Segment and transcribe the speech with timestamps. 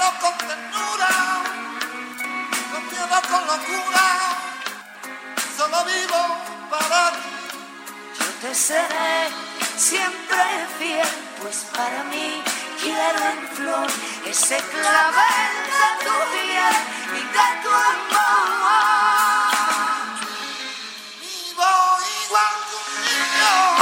[0.00, 1.08] quiero con ternura,
[2.72, 4.06] con miedo, con locura,
[5.56, 6.22] solo vivo
[6.70, 7.18] para ti.
[8.18, 9.28] Yo te seré
[9.76, 11.08] siempre fiel,
[11.42, 12.42] pues para mí
[12.80, 13.86] quiero en flor
[14.26, 16.76] ese clavel de tu piel
[17.16, 18.30] y de tu amor.
[21.20, 21.72] Vivo
[22.24, 22.80] igual que.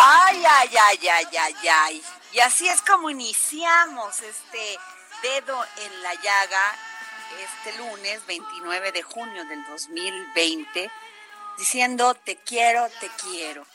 [0.02, 2.04] Ay, ay, ay, ay, ay, ay.
[2.32, 4.78] Y así es como iniciamos este
[5.22, 6.76] dedo en la llaga
[7.40, 10.90] este lunes 29 de junio del 2020,
[11.58, 13.66] diciendo te quiero, te quiero.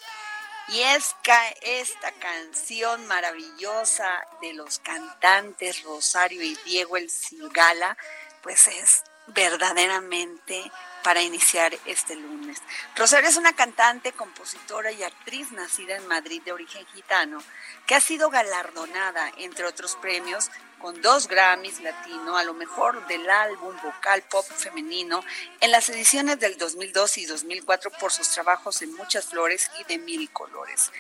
[0.70, 1.16] Y es
[1.62, 7.98] esta canción maravillosa de los cantantes Rosario y Diego El Cigala,
[8.42, 10.72] pues es verdaderamente
[11.04, 12.62] para iniciar este lunes.
[12.96, 17.44] Rosario es una cantante, compositora y actriz nacida en Madrid de origen gitano,
[17.86, 20.50] que ha sido galardonada, entre otros premios,
[20.84, 25.24] con dos Grammys latino a lo mejor del álbum vocal pop femenino
[25.62, 29.98] en las ediciones del 2002 y 2004 por sus trabajos en Muchas Flores y de
[29.98, 30.92] Mil Colores.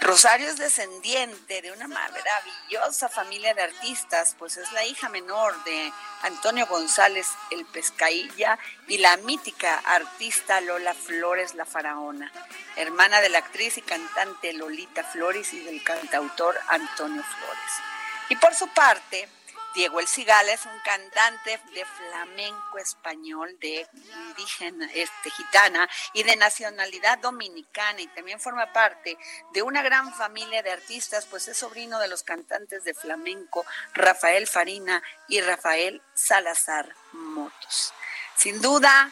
[0.00, 5.92] Rosario es descendiente de una maravillosa familia de artistas, pues es la hija menor de
[6.22, 8.56] Antonio González el Pescailla
[8.86, 12.32] y la mítica artista Lola Flores la Faraona,
[12.76, 17.72] hermana de la actriz y cantante Lolita Flores y del cantautor Antonio Flores.
[18.30, 19.28] Y por su parte,
[19.74, 26.34] Diego El Cigala es un cantante de flamenco español, de indígena, este, gitana y de
[26.36, 29.18] nacionalidad dominicana y también forma parte
[29.52, 34.46] de una gran familia de artistas, pues es sobrino de los cantantes de flamenco Rafael
[34.46, 37.92] Farina y Rafael Salazar Motos.
[38.38, 39.10] Sin duda,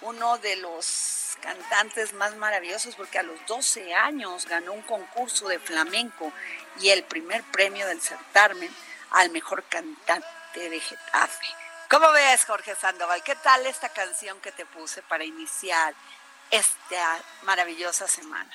[0.00, 5.60] uno de los cantantes más maravillosos porque a los 12 años ganó un concurso de
[5.60, 6.32] flamenco
[6.80, 8.74] y el primer premio del certamen
[9.12, 11.46] al mejor cantante de Getafe.
[11.88, 13.22] ¿Cómo ves, Jorge Sandoval?
[13.22, 15.94] ¿Qué tal esta canción que te puse para iniciar
[16.50, 18.50] esta maravillosa semana?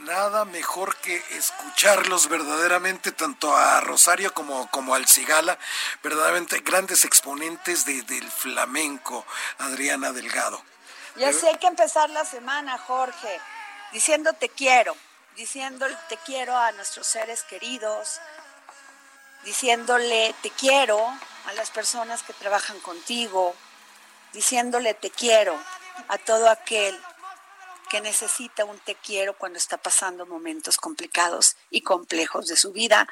[0.00, 5.58] Nada mejor que escucharlos verdaderamente, tanto a Rosario como, como al Cigala,
[6.02, 9.24] verdaderamente grandes exponentes de- del flamenco,
[9.58, 10.62] Adriana Delgado.
[11.16, 13.40] Y así hay que empezar la semana, Jorge,
[13.92, 14.96] diciendo te quiero,
[15.36, 18.18] diciendo te quiero a nuestros seres queridos,
[19.44, 20.98] diciéndole te quiero
[21.46, 23.54] a las personas que trabajan contigo,
[24.32, 25.58] diciéndole te quiero
[26.08, 26.98] a todo aquel
[27.92, 33.06] que necesita un te quiero cuando está pasando momentos complicados y complejos de su vida,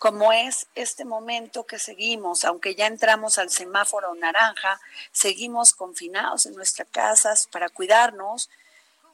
[0.00, 4.80] como es este momento que seguimos, aunque ya entramos al semáforo naranja,
[5.12, 8.50] seguimos confinados en nuestras casas para cuidarnos.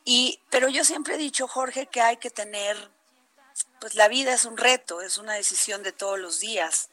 [0.07, 2.79] Y, pero yo siempre he dicho, Jorge, que hay que tener,
[3.79, 6.89] pues la vida es un reto, es una decisión de todos los días.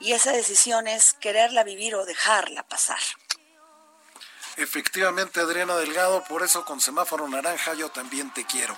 [0.00, 3.00] Y esa decisión es quererla vivir o dejarla pasar.
[4.56, 8.76] Efectivamente, Adriana Delgado, por eso con semáforo naranja yo también te quiero.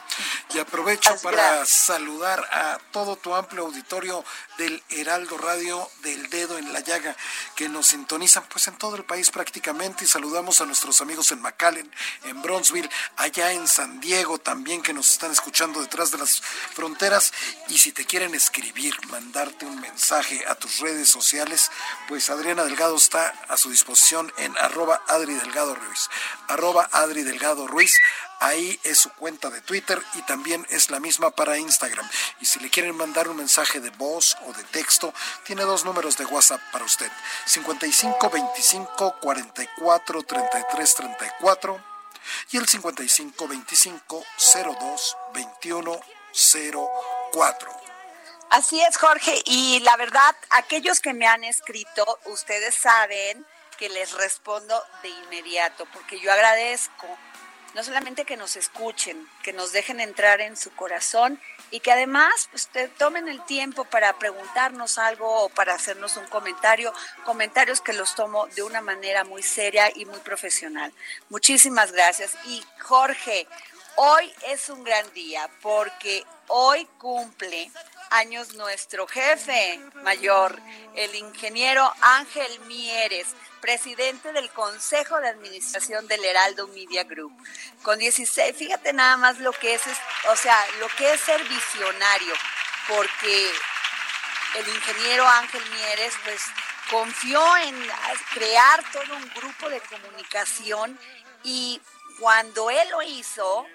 [0.52, 4.25] Y aprovecho para saludar a todo tu amplio auditorio
[4.56, 7.16] del Heraldo Radio del Dedo en la Llaga,
[7.54, 10.04] que nos sintonizan pues en todo el país prácticamente.
[10.04, 11.88] Y saludamos a nuestros amigos en McAllen,
[12.25, 17.32] en Bronzeville, allá en San Diego también que nos están escuchando detrás de las fronteras.
[17.69, 21.70] Y si te quieren escribir, mandarte un mensaje a tus redes sociales,
[22.08, 26.09] pues Adriana Delgado está a su disposición en arroba Adri Delgado Ruiz,
[26.49, 27.94] arroba Adri Delgado Ruiz,
[28.41, 32.09] Ahí es su cuenta de Twitter y también es la misma para Instagram.
[32.41, 35.12] Y si le quieren mandar un mensaje de voz o de texto,
[35.44, 37.11] tiene dos números de WhatsApp para usted.
[37.47, 41.85] 55 25 44 33 34
[42.53, 44.25] y el 55 25
[44.79, 46.00] 02 21
[47.32, 47.81] 04.
[48.50, 49.43] Así es, Jorge.
[49.47, 53.44] Y la verdad, aquellos que me han escrito, ustedes saben
[53.78, 57.06] que les respondo de inmediato, porque yo agradezco
[57.75, 61.40] no solamente que nos escuchen, que nos dejen entrar en su corazón
[61.70, 66.92] y que además pues, tomen el tiempo para preguntarnos algo o para hacernos un comentario,
[67.25, 70.92] comentarios que los tomo de una manera muy seria y muy profesional.
[71.28, 72.34] Muchísimas gracias.
[72.46, 73.46] Y Jorge,
[74.00, 77.69] hoy es un gran día porque hoy cumple
[78.11, 80.61] años nuestro jefe mayor,
[80.95, 83.27] el ingeniero Ángel Mieres
[83.61, 87.33] presidente del Consejo de Administración del Heraldo Media Group.
[87.83, 89.83] Con 16, fíjate nada más lo que es,
[90.31, 92.35] o sea, lo que es ser visionario,
[92.87, 93.50] porque
[94.59, 96.41] el ingeniero Ángel Mieres, pues,
[96.89, 97.75] confió en
[98.33, 100.99] crear todo un grupo de comunicación
[101.43, 101.81] y
[102.21, 103.67] cuando él lo hizo,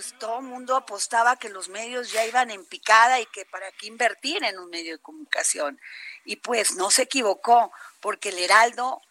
[0.00, 3.70] pues todo el mundo apostaba que los medios ya iban en picada y que para
[3.72, 5.78] qué invertir en un medio de comunicación.
[6.24, 7.70] Y pues no se equivocó,
[8.00, 9.02] porque el Heraldo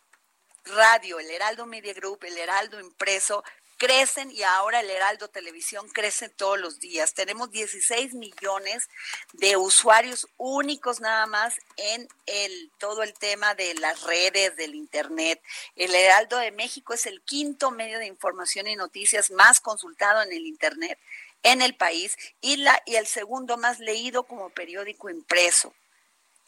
[0.65, 3.43] Radio, el Heraldo Media Group, el Heraldo Impreso,
[3.79, 7.15] crecen y ahora el Heraldo Televisión crece todos los días.
[7.15, 8.89] Tenemos 16 millones
[9.33, 15.41] de usuarios únicos nada más en el todo el tema de las redes, del internet.
[15.75, 20.33] El Heraldo de México es el quinto medio de información y noticias más consultado en
[20.33, 20.99] el internet
[21.41, 25.73] en el país y la y el segundo más leído como periódico impreso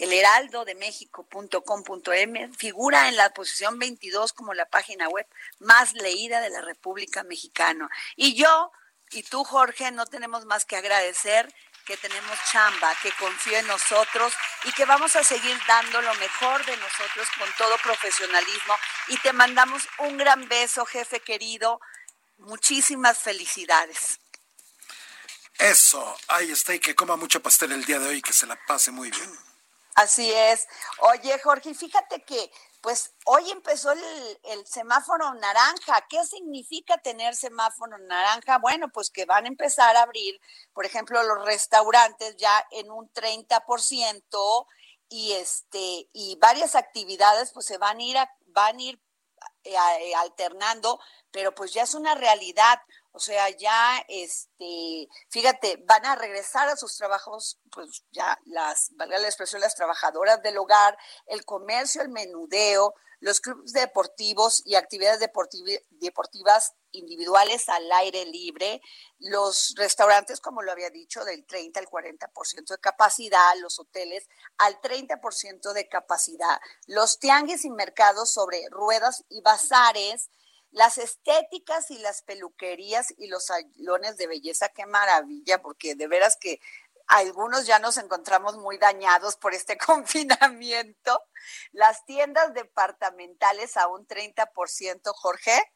[0.01, 0.13] el
[2.57, 5.27] figura en la posición 22 como la página web
[5.59, 7.89] más leída de la República Mexicana.
[8.15, 8.71] Y yo
[9.11, 11.53] y tú, Jorge, no tenemos más que agradecer
[11.85, 14.33] que tenemos chamba, que confíe en nosotros
[14.63, 18.75] y que vamos a seguir dando lo mejor de nosotros con todo profesionalismo.
[19.07, 21.81] Y te mandamos un gran beso, jefe querido.
[22.37, 24.19] Muchísimas felicidades.
[25.59, 28.55] Eso, ahí está y que coma mucho pastel el día de hoy, que se la
[28.65, 29.50] pase muy bien.
[29.95, 30.67] Así es.
[30.99, 32.51] Oye, Jorge, fíjate que
[32.81, 36.05] pues hoy empezó el, semáforo naranja.
[36.09, 38.57] ¿Qué significa tener semáforo naranja?
[38.57, 40.39] Bueno, pues que van a empezar a abrir,
[40.73, 44.65] por ejemplo, los restaurantes ya en un 30%
[45.09, 48.17] y este y varias actividades pues se van a ir
[48.47, 49.01] van a ir
[49.63, 50.99] eh, eh, alternando,
[51.31, 52.79] pero pues ya es una realidad.
[53.13, 59.19] O sea, ya, este, fíjate, van a regresar a sus trabajos, pues ya las, valga
[59.19, 60.97] la expresión, las trabajadoras del hogar,
[61.27, 68.81] el comercio, el menudeo, los clubes deportivos y actividades deportivas individuales al aire libre,
[69.19, 74.81] los restaurantes, como lo había dicho, del 30 al 40% de capacidad, los hoteles al
[74.81, 80.31] 30% de capacidad, los tianguis y mercados sobre ruedas y bazares,
[80.71, 86.37] las estéticas y las peluquerías y los salones de belleza, qué maravilla, porque de veras
[86.39, 86.59] que
[87.07, 91.21] algunos ya nos encontramos muy dañados por este confinamiento.
[91.71, 95.73] Las tiendas departamentales a un 30%, Jorge,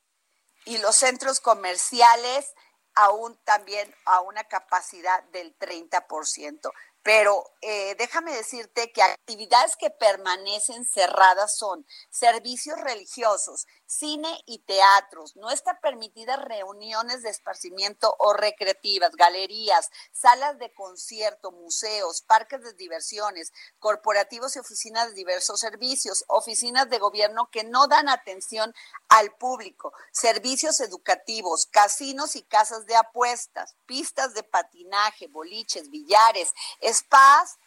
[0.66, 2.54] y los centros comerciales
[2.96, 6.72] aún también a una capacidad del 30%
[7.06, 15.36] pero eh, déjame decirte que actividades que permanecen cerradas son servicios religiosos, cine y teatros.
[15.36, 22.74] No están permitidas reuniones de esparcimiento o recreativas, galerías, salas de concierto, museos, parques de
[22.74, 28.74] diversiones, corporativos y oficinas de diversos servicios, oficinas de gobierno que no dan atención
[29.10, 37.58] al público, servicios educativos, casinos y casas de apuestas, pistas de patinaje, boliches, billares, spas,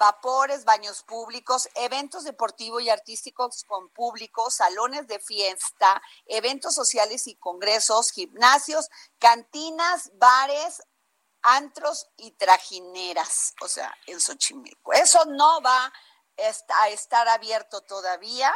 [0.00, 7.34] vapores, baños públicos, eventos deportivos y artísticos con público, salones de fiesta, eventos sociales y
[7.36, 8.88] congresos, gimnasios,
[9.18, 10.82] cantinas, bares,
[11.42, 14.94] antros y trajineras, o sea, en Xochimilco.
[14.94, 15.92] Eso no va
[16.78, 18.54] a estar abierto todavía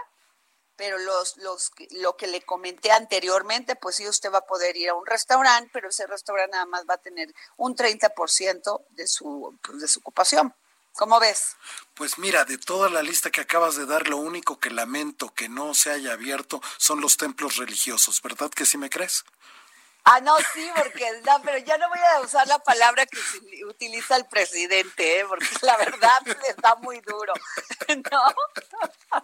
[0.77, 4.89] pero los, los, lo que le comenté anteriormente, pues sí, usted va a poder ir
[4.89, 9.57] a un restaurante, pero ese restaurante nada más va a tener un 30% de su,
[9.63, 10.53] pues, de su ocupación.
[10.97, 11.57] ¿Cómo ves?
[11.95, 15.49] Pues mira, de toda la lista que acabas de dar, lo único que lamento que
[15.49, 19.25] no se haya abierto son los templos religiosos, ¿verdad que sí me crees?
[20.07, 23.19] Ah, no, sí, porque no, pero ya no voy a usar la palabra que
[23.65, 25.25] utiliza el presidente, ¿eh?
[25.27, 27.33] porque la verdad está muy duro,
[28.11, 29.23] ¿no?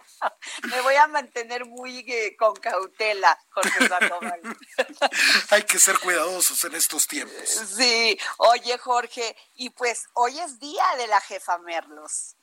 [0.69, 4.41] Me voy a mantener muy eh, con cautela, Jorge Sandoval.
[5.51, 7.47] Hay que ser cuidadosos en estos tiempos.
[7.77, 12.37] Sí, oye, Jorge, y pues hoy es día de la jefa Merlos.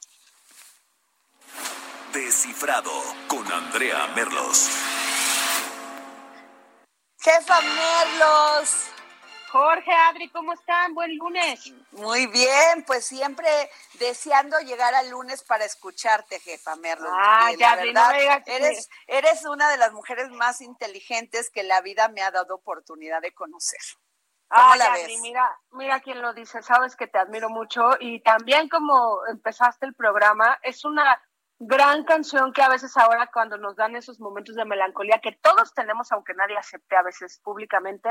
[2.13, 2.93] Descifrado
[3.27, 4.69] con Andrea Merlos.
[7.29, 8.91] Jefa Merlos.
[9.53, 10.95] Jorge, Adri, ¿cómo están?
[10.95, 11.75] Buen lunes.
[11.91, 13.47] Muy bien, pues siempre
[13.99, 17.13] deseando llegar al lunes para escucharte, jefa Merlos.
[17.15, 22.09] Ah, ya, la verdad, eres, eres una de las mujeres más inteligentes que la vida
[22.09, 23.81] me ha dado oportunidad de conocer.
[24.49, 29.21] Ah, la mira, mira quién lo dice, sabes que te admiro mucho y también como
[29.27, 31.21] empezaste el programa, es una
[31.59, 35.75] gran canción que a veces ahora cuando nos dan esos momentos de melancolía que todos
[35.75, 38.11] tenemos, aunque nadie acepte a veces públicamente,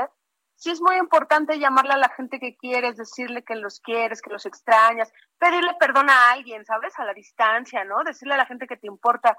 [0.58, 4.30] sí es muy importante llamarle a la gente que quieres, decirle que los quieres, que
[4.30, 6.98] los extrañas, pedirle perdón a alguien, ¿sabes?
[6.98, 8.02] A la distancia, ¿no?
[8.04, 9.36] Decirle a la gente que te importa.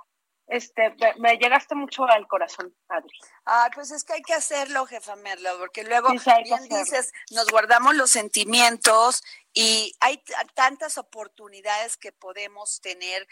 [0.47, 3.15] Este, me llegaste mucho al corazón, Adri.
[3.45, 7.93] Ah, pues es que hay que hacerlo, jefa Merlo, porque luego, bien dices, nos guardamos
[7.93, 9.21] los sentimientos
[9.53, 10.23] y hay
[10.55, 13.27] tantas oportunidades que podemos tener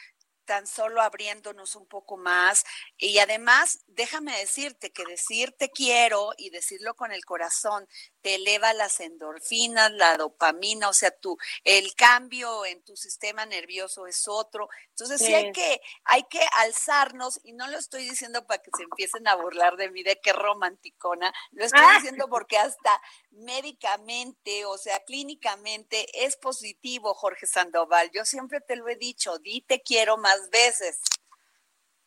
[0.47, 2.63] tan solo abriéndonos un poco más.
[2.97, 7.87] Y además, déjame decirte que decir te quiero y decirlo con el corazón
[8.21, 14.07] te eleva las endorfinas, la dopamina, o sea, tú, el cambio en tu sistema nervioso
[14.07, 14.69] es otro.
[14.89, 18.83] Entonces sí, hay que hay que alzarnos y no lo estoy diciendo para que se
[18.83, 21.95] empiecen a burlar de mí de qué romanticona, lo estoy ah.
[21.95, 28.09] diciendo porque hasta médicamente, o sea, clínicamente es positivo, Jorge Sandoval.
[28.13, 30.99] Yo siempre te lo he dicho, di te quiero más veces.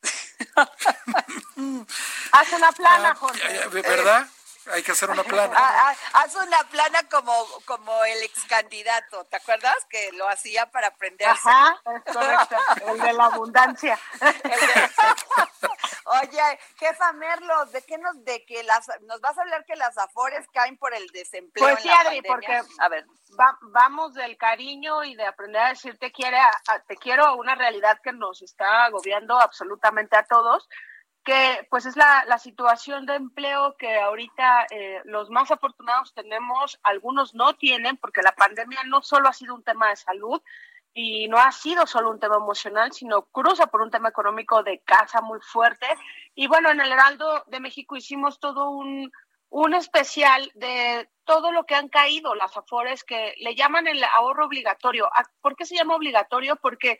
[2.32, 3.68] Haz una plana, ah, Jorge.
[3.68, 4.26] ¿Verdad?
[4.72, 5.54] Hay que hacer una plana.
[5.56, 7.32] Ah, ah, haz una plana como,
[7.64, 9.74] como el ex candidato, ¿te acuerdas?
[9.88, 11.28] Que lo hacía para aprender.
[11.28, 13.98] Ajá, correcto, el de la abundancia.
[16.22, 19.96] Oye, jefa Merlo, ¿de qué nos, de que las, nos vas a hablar que las
[19.98, 21.68] afores caen por el desempleo?
[21.68, 23.06] Pues sí, Adri, porque a ver.
[23.62, 26.38] vamos del cariño y de aprender a decir te, quiere,
[26.88, 30.68] te quiero a una realidad que nos está agobiando absolutamente a todos
[31.24, 36.78] que pues es la, la situación de empleo que ahorita eh, los más afortunados tenemos,
[36.82, 40.40] algunos no tienen, porque la pandemia no solo ha sido un tema de salud
[40.92, 44.80] y no ha sido solo un tema emocional, sino cruza por un tema económico de
[44.80, 45.86] casa muy fuerte.
[46.34, 49.12] Y bueno, en el Heraldo de México hicimos todo un,
[49.50, 54.46] un especial de todo lo que han caído las afores que le llaman el ahorro
[54.46, 55.08] obligatorio.
[55.12, 56.56] Ah, ¿Por qué se llama obligatorio?
[56.56, 56.98] Porque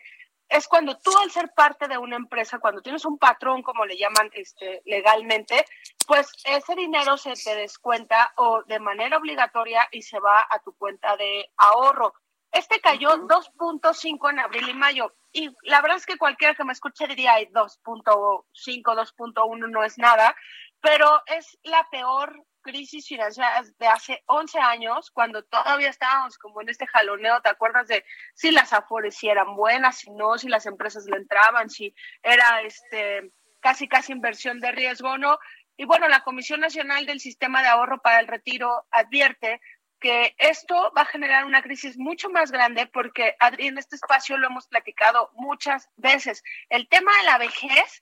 [0.51, 3.97] es cuando tú al ser parte de una empresa, cuando tienes un patrón, como le
[3.97, 5.65] llaman este, legalmente,
[6.05, 10.73] pues ese dinero se te descuenta o de manera obligatoria y se va a tu
[10.73, 12.13] cuenta de ahorro.
[12.51, 15.15] Este cayó 2.5 en abril y mayo.
[15.31, 20.35] Y la verdad es que cualquiera que me escuche diría 2.5, 2.1 no es nada,
[20.81, 26.69] pero es la peor crisis financiera de hace 11 años, cuando todavía estábamos como en
[26.69, 31.05] este jaloneo, ¿te acuerdas de si las afores eran buenas, si no, si las empresas
[31.05, 35.37] le entraban, si era este casi casi inversión de riesgo no?
[35.77, 39.61] Y bueno, la Comisión Nacional del Sistema de Ahorro para el Retiro advierte
[39.99, 44.37] que esto va a generar una crisis mucho más grande porque, Adri, en este espacio
[44.37, 46.43] lo hemos platicado muchas veces.
[46.69, 48.01] El tema de la vejez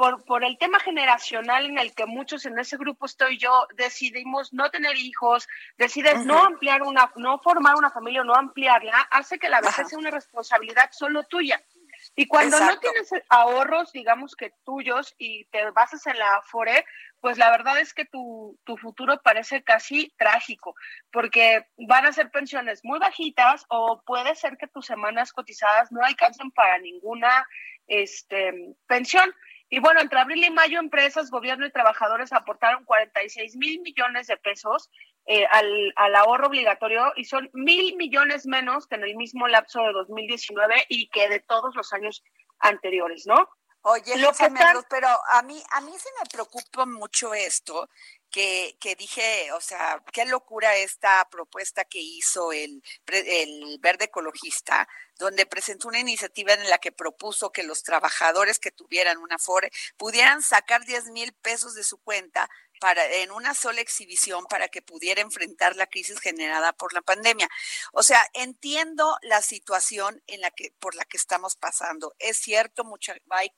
[0.00, 4.50] por, por el tema generacional en el que muchos en ese grupo estoy yo, decidimos
[4.50, 9.38] no tener hijos, decides no ampliar una, no formar una familia o no ampliarla, hace
[9.38, 11.62] que la vejez sea una responsabilidad solo tuya.
[12.16, 16.86] Y cuando no tienes ahorros, digamos que tuyos, y te basas en la Afore,
[17.20, 20.76] pues la verdad es que tu, tu futuro parece casi trágico,
[21.12, 26.02] porque van a ser pensiones muy bajitas o puede ser que tus semanas cotizadas no
[26.02, 27.46] alcancen para ninguna
[27.86, 28.54] este,
[28.86, 29.30] pensión.
[29.72, 34.36] Y bueno, entre abril y mayo, empresas, gobierno y trabajadores aportaron 46 mil millones de
[34.36, 34.90] pesos
[35.26, 39.80] eh, al, al, ahorro obligatorio y son mil millones menos que en el mismo lapso
[39.82, 42.24] de 2019 y que de todos los años
[42.58, 43.48] anteriores, ¿no?
[43.82, 44.12] Oye,
[44.90, 47.88] pero a mí, a mí se me preocupa mucho esto
[48.30, 54.88] que, que dije, o sea, qué locura esta propuesta que hizo el, el Verde Ecologista,
[55.18, 59.70] donde presentó una iniciativa en la que propuso que los trabajadores que tuvieran una FORE
[59.96, 62.48] pudieran sacar 10 mil pesos de su cuenta
[62.80, 67.48] para, en una sola exhibición para que pudiera enfrentar la crisis generada por la pandemia.
[67.92, 72.14] O sea, entiendo la situación en la que, por la que estamos pasando.
[72.18, 73.52] Es cierto, mucha, hay,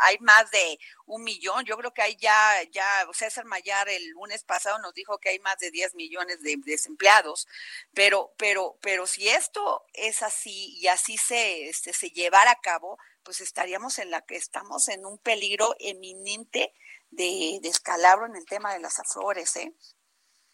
[0.00, 1.64] hay más de un millón.
[1.64, 5.38] Yo creo que hay ya, ya, César Mayar el lunes pasado nos dijo que hay
[5.38, 7.46] más de 10 millones de desempleados.
[7.94, 12.98] Pero, pero, pero si esto es así y así se, este, se llevara a cabo,
[13.22, 16.72] pues estaríamos en la que estamos en un peligro eminente
[17.16, 19.72] de, descalabro en el tema de las aflores, ¿eh?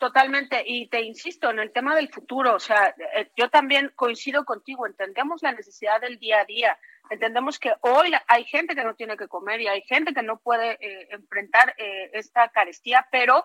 [0.00, 4.46] Totalmente, y te insisto, en el tema del futuro, o sea, eh, yo también coincido
[4.46, 6.78] contigo, entendemos la necesidad del día a día,
[7.10, 10.38] entendemos que hoy hay gente que no tiene que comer y hay gente que no
[10.38, 13.44] puede eh, enfrentar eh, esta carestía, pero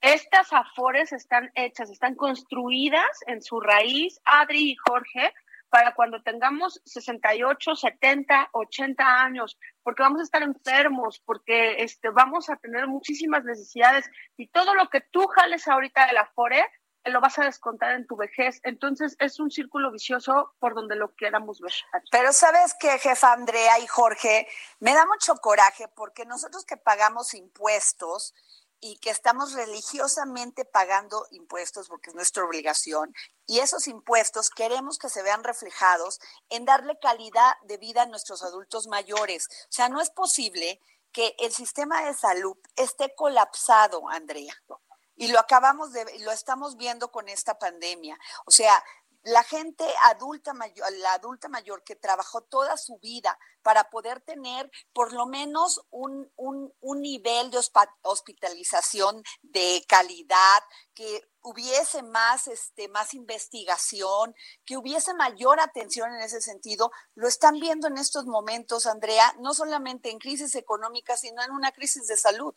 [0.00, 5.32] estas afores están hechas, están construidas en su raíz, Adri y Jorge,
[5.70, 12.50] para cuando tengamos 68, 70, 80 años, porque vamos a estar enfermos, porque este, vamos
[12.50, 16.64] a tener muchísimas necesidades y todo lo que tú jales ahorita de la FORE,
[17.04, 18.60] lo vas a descontar en tu vejez.
[18.62, 21.72] Entonces es un círculo vicioso por donde lo queramos ver.
[22.10, 24.46] Pero sabes que, jefa Andrea y Jorge,
[24.80, 28.34] me da mucho coraje porque nosotros que pagamos impuestos,
[28.80, 33.14] y que estamos religiosamente pagando impuestos porque es nuestra obligación
[33.46, 36.20] y esos impuestos queremos que se vean reflejados
[36.50, 39.48] en darle calidad de vida a nuestros adultos mayores.
[39.64, 40.80] O sea, no es posible
[41.12, 44.54] que el sistema de salud esté colapsado, Andrea.
[45.16, 48.18] Y lo acabamos de, lo estamos viendo con esta pandemia.
[48.44, 48.84] O sea,
[49.22, 54.70] la gente adulta mayor, la adulta mayor que trabajó toda su vida para poder tener
[54.92, 57.58] por lo menos un, un, un nivel de
[58.02, 60.62] hospitalización de calidad,
[60.94, 64.34] que hubiese más, este, más investigación,
[64.64, 69.54] que hubiese mayor atención en ese sentido, lo están viendo en estos momentos, Andrea, no
[69.54, 72.54] solamente en crisis económica, sino en una crisis de salud.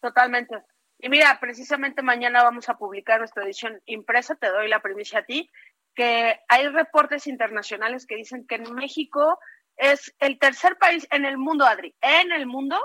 [0.00, 0.64] Totalmente.
[0.98, 5.24] Y mira, precisamente mañana vamos a publicar nuestra edición impresa, te doy la primicia a
[5.24, 5.50] ti,
[5.94, 9.38] que hay reportes internacionales que dicen que en México
[9.76, 12.80] es el tercer país en el mundo, Adri, en el mundo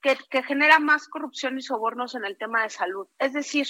[0.00, 3.08] que, genera más corrupción y sobornos en el tema de salud.
[3.18, 3.66] Es decir,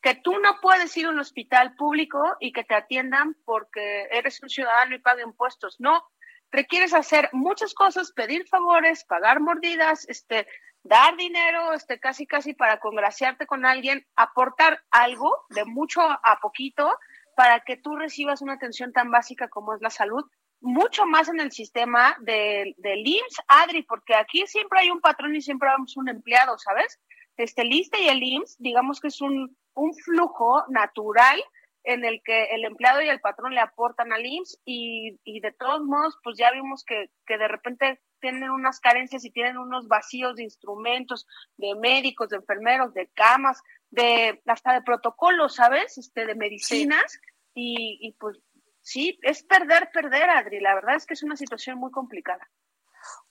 [0.00, 4.42] que tú no puedes ir a un hospital público y que te atiendan porque eres
[4.42, 5.76] un ciudadano y paga impuestos.
[5.80, 6.04] No,
[6.50, 10.46] requieres hacer muchas cosas, pedir favores, pagar mordidas, este,
[10.84, 16.96] dar dinero, este, casi casi para congraciarte con alguien, aportar algo de mucho a poquito
[17.36, 20.24] para que tú recibas una atención tan básica como es la salud,
[20.60, 25.34] mucho más en el sistema del de IMSS, Adri, porque aquí siempre hay un patrón
[25.34, 27.00] y siempre vamos un empleado, ¿sabes?
[27.36, 31.42] Este, el y el IMSS, digamos que es un, un flujo natural
[31.82, 35.52] en el que el empleado y el patrón le aportan al IMSS y, y de
[35.52, 39.86] todos modos, pues ya vimos que, que de repente tienen unas carencias y tienen unos
[39.86, 41.26] vacíos de instrumentos,
[41.58, 43.60] de médicos, de enfermeros, de camas,
[43.90, 45.98] de hasta de protocolos, ¿sabes?
[45.98, 47.20] Este, de medicinas
[47.52, 48.38] y, y pues
[48.80, 50.60] sí, es perder, perder, Adri.
[50.60, 52.48] La verdad es que es una situación muy complicada.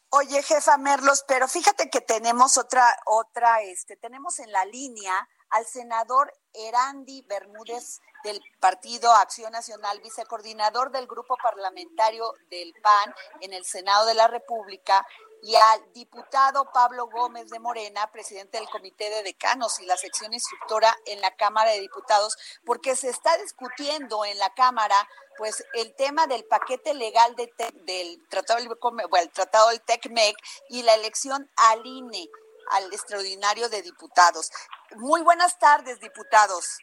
[0.10, 5.66] Oye, jefa Merlos, pero fíjate que tenemos otra, otra, este, tenemos en la línea al
[5.66, 13.66] senador Erandi Bermúdez del Partido Acción Nacional, vicecoordinador del grupo parlamentario del PAN en el
[13.66, 15.06] Senado de la República,
[15.44, 20.34] y al diputado Pablo Gómez de Morena, presidente del Comité de Decanos y la sección
[20.34, 24.96] instructora en la Cámara de Diputados, porque se está discutiendo en la Cámara
[25.38, 27.52] pues el tema del paquete legal de
[27.86, 30.38] del tratado del, tratado del TECMEC
[30.70, 32.30] y la elección al INE,
[32.72, 34.50] al extraordinario de diputados.
[34.98, 36.80] Muy buenas tardes, diputados.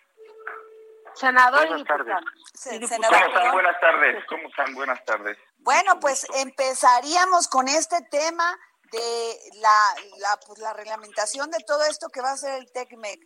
[1.15, 2.17] Senador buenas y tardes.
[2.55, 3.53] Senador, ¿Cómo están?
[3.53, 4.25] Buenas tardes.
[4.27, 4.75] ¿Cómo están?
[4.75, 5.39] Buenas tardes.
[5.59, 8.57] Bueno, pues empezaríamos con este tema
[8.93, 13.21] de la, la, pues, la reglamentación de todo esto que va a ser el TECMEC.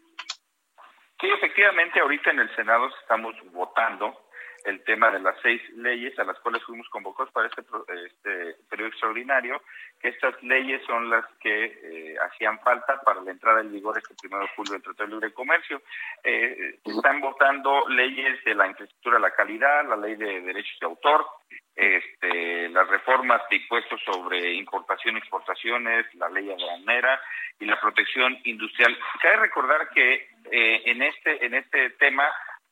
[1.21, 4.24] Sí, efectivamente, ahorita en el Senado estamos votando
[4.65, 7.63] el tema de las seis leyes a las cuales fuimos convocados para este,
[8.07, 9.63] este periodo extraordinario,
[10.01, 14.15] que estas leyes son las que eh, hacían falta para la entrada en vigor este
[14.15, 15.83] primero de julio del Tratado de Libre Comercio.
[16.23, 20.87] Eh, están votando leyes de la infraestructura de la calidad, la ley de derechos de
[20.87, 21.27] autor,
[21.77, 27.21] este, las reformas de impuestos sobre importación y exportaciones, la ley aduanera
[27.59, 28.97] y la protección industrial.
[29.21, 32.25] Cabe recordar que eh, en este en este tema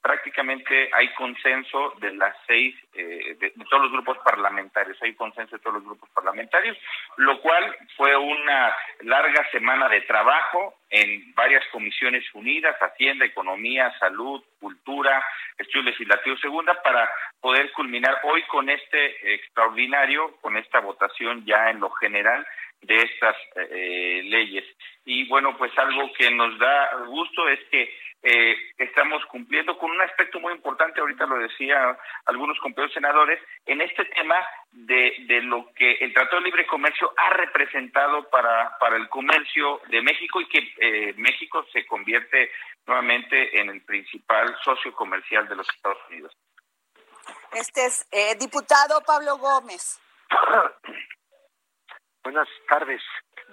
[0.03, 5.62] prácticamente hay consenso de las seis, eh, de, todos los grupos parlamentarios, hay consenso de
[5.62, 6.77] todos los grupos parlamentarios,
[7.17, 14.43] lo cual fue una larga semana de trabajo en varias comisiones unidas, Hacienda, Economía, Salud,
[14.61, 15.25] Cultura,
[15.57, 17.09] Estudio Legislativo Segunda, para
[17.41, 22.45] poder culminar hoy con este extraordinario, con esta votación ya en lo general
[22.83, 24.64] de estas eh, leyes.
[25.05, 27.90] Y bueno, pues algo que nos da gusto es que
[28.25, 33.81] eh, estamos cumpliendo con un aspecto muy importante, ahorita lo decía algunos compañeros senadores, en
[33.81, 34.37] este tema
[34.71, 39.81] de, de lo que el Tratado de Libre Comercio ha representado para, para el comercio
[39.88, 42.53] de México y que eh, México se convierte
[42.87, 46.37] nuevamente en el principal socio comercial de los Estados Unidos.
[47.55, 50.01] Este es eh, diputado Pablo Gómez.
[52.23, 53.03] Buenas tardes.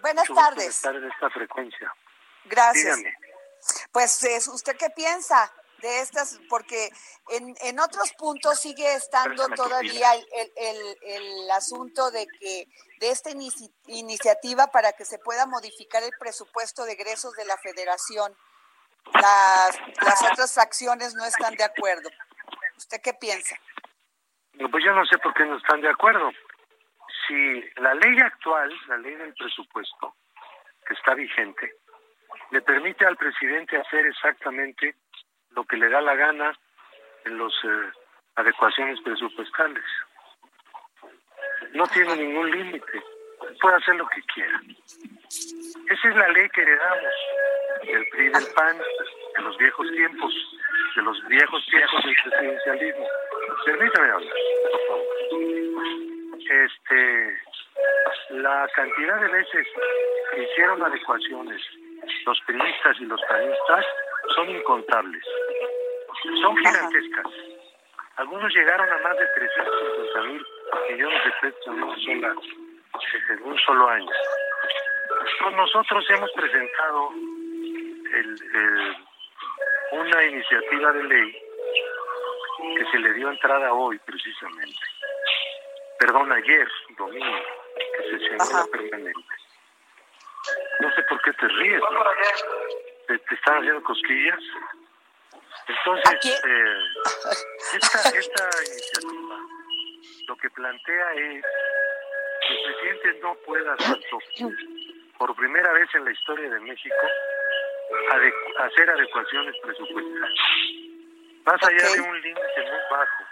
[0.02, 0.68] Buenas tardes.
[0.68, 1.94] Estar en esta frecuencia.
[2.46, 2.98] Gracias.
[2.98, 3.18] Dígame.
[3.92, 6.40] Pues, ¿usted qué piensa de estas?
[6.50, 6.90] Porque
[7.30, 12.68] en, en otros puntos sigue estando todavía el, el, el, asunto de que
[13.00, 13.32] de esta
[13.88, 18.36] iniciativa para que se pueda modificar el presupuesto de egresos de la federación.
[19.14, 22.10] Las, las otras fracciones no están de acuerdo.
[22.78, 23.56] ¿Usted qué piensa?
[24.72, 26.32] Pues yo no sé por qué no están de acuerdo.
[27.30, 30.16] Si la ley actual, la ley del presupuesto,
[30.88, 31.76] que está vigente,
[32.50, 34.96] le permite al presidente hacer exactamente
[35.52, 36.58] lo que le da la gana
[37.26, 37.92] en las eh,
[38.34, 39.84] adecuaciones presupuestales.
[41.74, 43.04] No tiene ningún límite,
[43.62, 44.60] puede hacer lo que quiera.
[45.92, 47.14] Esa es la ley que heredamos
[47.86, 48.78] del PRI del PAN,
[49.36, 50.34] de los viejos tiempos,
[50.96, 53.08] de los viejos tiempos del presidencialismo.
[53.66, 54.36] Permítame hablar,
[54.72, 55.59] por favor.
[56.50, 57.40] Este,
[58.32, 59.68] la cantidad de veces
[60.34, 61.62] que hicieron adecuaciones
[62.26, 63.86] los periodistas y los panistas
[64.36, 65.24] son incontables,
[66.42, 67.28] son gigantescas.
[68.18, 70.46] Algunos llegaron a más de 350 mil
[70.92, 72.36] millones de pesos en, una
[73.30, 74.12] en un solo año.
[75.42, 77.10] Pues nosotros hemos presentado
[79.92, 81.42] una iniciativa de ley
[82.76, 84.99] que se le dio entrada hoy precisamente.
[86.00, 87.40] Perdón, ayer, domingo,
[87.98, 89.14] que se llamó permanente
[90.80, 91.82] no sé por qué te ríes,
[93.08, 94.40] ¿Te, están haciendo cosquillas?
[95.68, 96.84] Entonces, eh,
[97.76, 99.38] esta, esta iniciativa
[100.28, 101.44] lo que plantea es
[102.48, 103.76] que el presidente no pueda
[105.18, 107.08] por primera vez en la historia de México,
[108.58, 110.79] hacer adecuaciones presupuestales.
[111.46, 113.24] Más allá de un límite muy bajo,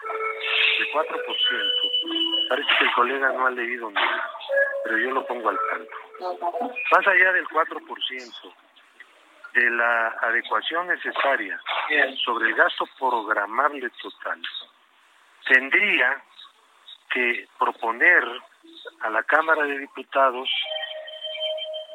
[0.79, 4.29] de 4%, parece que el colega no ha leído nada,
[4.83, 5.95] pero yo lo pongo al tanto.
[6.91, 8.53] Más allá del 4%
[9.53, 11.59] de la adecuación necesaria
[12.23, 14.41] sobre el gasto programable total,
[15.47, 16.21] tendría
[17.09, 18.23] que proponer
[19.01, 20.49] a la Cámara de Diputados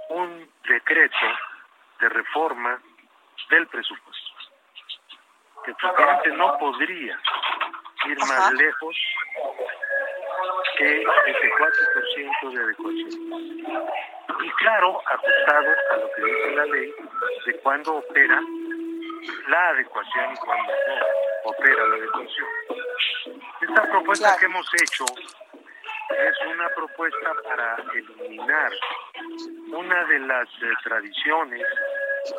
[0.09, 1.27] un decreto
[2.01, 2.81] de reforma
[3.51, 4.32] del presupuesto.
[5.65, 5.71] Que
[6.25, 7.19] el no podría
[8.07, 8.97] ir más lejos
[10.77, 11.51] que ese
[12.43, 13.11] 4% de adecuación.
[14.43, 16.95] Y claro, ajustado a lo que dice la ley
[17.47, 18.41] de cuándo opera
[19.49, 22.49] la adecuación y cuándo no opera la adecuación.
[23.61, 28.73] Esta propuesta que hemos hecho es una propuesta para eliminar
[29.69, 31.67] una de las eh, tradiciones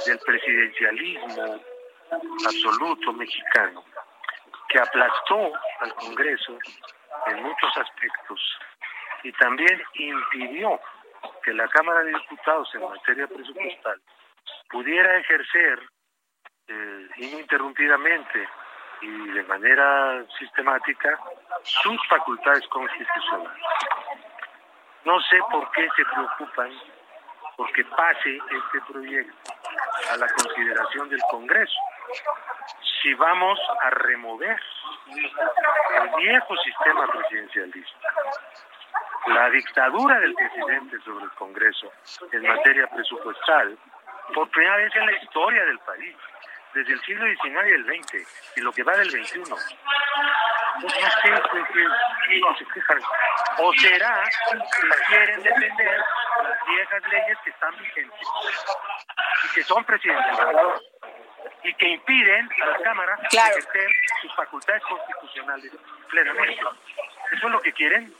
[0.05, 1.72] del presidencialismo
[2.45, 3.84] absoluto mexicano
[4.69, 6.58] que aplastó al Congreso
[7.28, 8.60] en muchos aspectos
[9.23, 10.80] y también impidió
[11.43, 14.02] que la Cámara de Diputados en materia presupuestal
[14.69, 15.80] pudiera ejercer
[16.67, 18.47] eh, ininterrumpidamente
[19.02, 21.19] y de manera sistemática
[21.63, 23.63] sus facultades constitucionales.
[25.06, 26.71] No sé por qué se preocupan
[27.58, 29.54] porque pase este proyecto
[30.12, 31.80] a la consideración del Congreso.
[33.02, 34.60] Si vamos a remover
[35.08, 38.10] el viejo sistema presidencialista,
[39.28, 41.91] la dictadura del presidente sobre el Congreso
[42.32, 43.78] en materia presupuestal,
[44.34, 46.15] por primera vez en la historia del país,
[46.73, 49.43] desde el siglo XIX y el XX, y lo que va del XXI.
[49.43, 49.63] Pues
[50.82, 50.95] no sé
[51.62, 52.99] qué se quejan.
[53.60, 56.02] O será que quieren defender
[56.41, 58.28] las viejas leyes que están vigentes
[59.43, 60.92] y que son presidenciales
[61.63, 63.89] y que impiden a la Cámara ejercer
[64.21, 65.71] sus facultades constitucionales
[66.10, 66.62] plenamente.
[67.32, 68.13] ¿Eso es lo que quieren?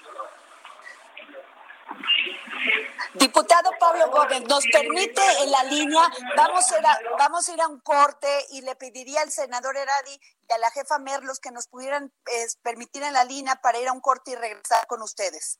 [3.14, 6.02] Diputado Pablo Gómez, ¿nos permite en la línea?
[6.36, 9.78] Vamos a, ir a, vamos a ir a un corte y le pediría al senador
[9.78, 12.12] Heradi y a la jefa Merlos que nos pudieran
[12.64, 15.60] permitir en la línea para ir a un corte y regresar con ustedes.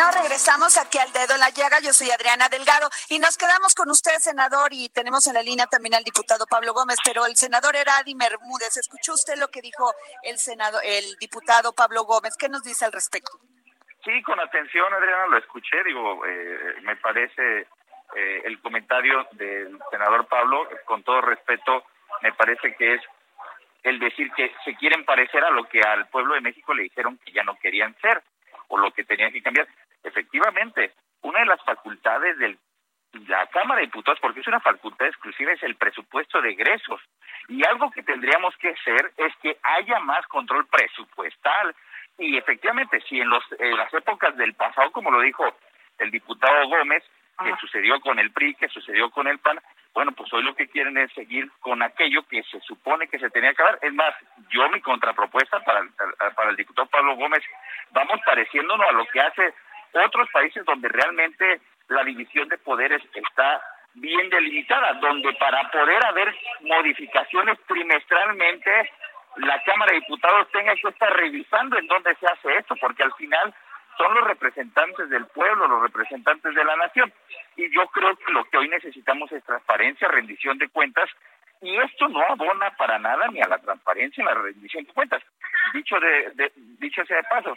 [0.00, 1.76] Bueno, regresamos aquí al dedo en la llaga.
[1.84, 5.66] Yo soy Adriana Delgado y nos quedamos con usted, senador, y tenemos en la línea
[5.66, 8.78] también al diputado Pablo Gómez, pero el senador era Adi Bermúdez.
[8.78, 12.34] ¿Escuchó usted lo que dijo el senado, el diputado Pablo Gómez?
[12.38, 13.32] ¿Qué nos dice al respecto?
[14.02, 15.84] Sí, con atención, Adriana, lo escuché.
[15.84, 17.68] Digo, eh, me parece
[18.16, 21.84] eh, el comentario del senador Pablo, con todo respeto,
[22.22, 23.02] me parece que es
[23.82, 27.18] el decir que se quieren parecer a lo que al pueblo de México le dijeron
[27.22, 28.22] que ya no querían ser
[28.68, 29.68] o lo que tenían que cambiar.
[30.02, 32.56] Efectivamente, una de las facultades de
[33.26, 37.00] la Cámara de Diputados, porque es una facultad exclusiva, es el presupuesto de egresos.
[37.48, 41.74] Y algo que tendríamos que hacer es que haya más control presupuestal.
[42.18, 45.44] Y efectivamente, si en, los, en las épocas del pasado, como lo dijo
[45.98, 47.02] el diputado Gómez,
[47.42, 49.58] que sucedió con el PRI, que sucedió con el PAN,
[49.94, 53.30] bueno, pues hoy lo que quieren es seguir con aquello que se supone que se
[53.30, 53.78] tenía que dar.
[53.82, 54.14] Es más,
[54.50, 55.88] yo mi contrapropuesta para el,
[56.34, 57.42] para el diputado Pablo Gómez,
[57.90, 59.54] vamos pareciéndonos a lo que hace
[59.94, 63.62] otros países donde realmente la división de poderes está
[63.94, 68.90] bien delimitada, donde para poder haber modificaciones trimestralmente,
[69.36, 73.12] la Cámara de Diputados tenga que estar revisando en dónde se hace esto, porque al
[73.14, 73.54] final
[73.96, 77.12] son los representantes del pueblo, los representantes de la nación.
[77.56, 81.10] Y yo creo que lo que hoy necesitamos es transparencia, rendición de cuentas,
[81.62, 84.92] y esto no abona para nada ni a la transparencia ni a la rendición de
[84.92, 85.22] cuentas.
[85.74, 87.54] Dicho de, dicho sea de paso,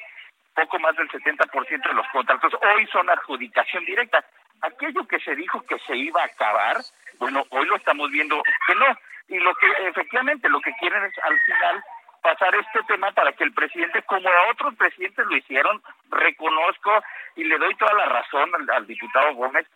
[0.53, 4.23] poco más del 70% de los contratos hoy son adjudicación directa.
[4.61, 6.77] Aquello que se dijo que se iba a acabar,
[7.19, 8.97] bueno, hoy lo estamos viendo que no.
[9.27, 11.83] Y lo que efectivamente lo que quieren es al final
[12.21, 17.03] pasar este tema para que el presidente, como a otros presidentes lo hicieron, reconozco
[17.35, 19.67] y le doy toda la razón al, diputado Gómez,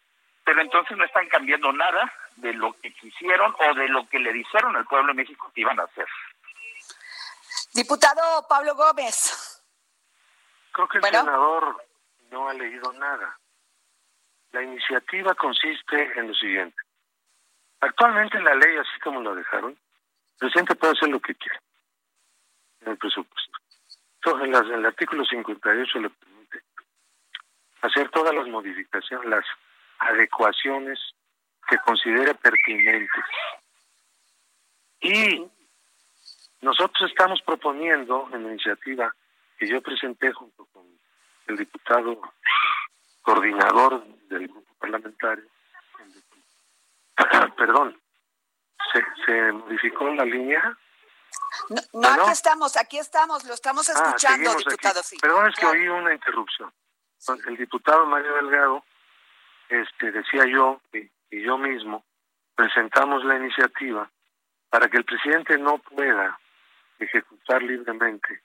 [0.45, 4.31] pero entonces no están cambiando nada de lo que quisieron o de lo que le
[4.31, 6.07] dijeron al pueblo de México que iban a hacer.
[7.73, 9.46] Diputado Pablo Gómez.
[10.77, 11.75] Creo que el senador
[12.29, 13.39] no ha leído nada.
[14.51, 16.79] La iniciativa consiste en lo siguiente.
[17.79, 21.59] Actualmente en la ley, así como lo dejaron, el presidente puede hacer lo que quiera
[22.85, 23.57] el presupuesto.
[24.21, 26.61] Entonces, en, el artículo 58 le permite
[27.81, 29.45] hacer todas las modificaciones, las
[29.97, 30.99] adecuaciones
[31.67, 33.25] que considere pertinentes.
[35.01, 35.43] Y
[36.61, 39.11] nosotros estamos proponiendo en la iniciativa
[39.57, 40.85] que yo presenté junto con
[41.47, 42.21] el diputado
[43.21, 45.45] coordinador del grupo parlamentario,
[47.57, 47.99] perdón,
[48.91, 50.77] se, se modificó la línea
[51.93, 55.03] no, aquí estamos, aquí estamos, lo estamos ah, escuchando, diputado.
[55.03, 55.17] Sí.
[55.21, 56.71] Perdón, es que oí una interrupción.
[57.45, 58.83] El diputado Mario Delgado,
[59.69, 61.09] este, decía yo y,
[61.43, 62.05] yo mismo,
[62.55, 64.09] presentamos la iniciativa
[64.69, 66.39] para que el presidente no pueda
[66.99, 68.41] ejecutar libremente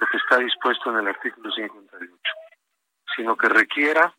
[0.00, 2.10] lo que está dispuesto en el artículo 58,
[3.14, 4.14] sino que requiera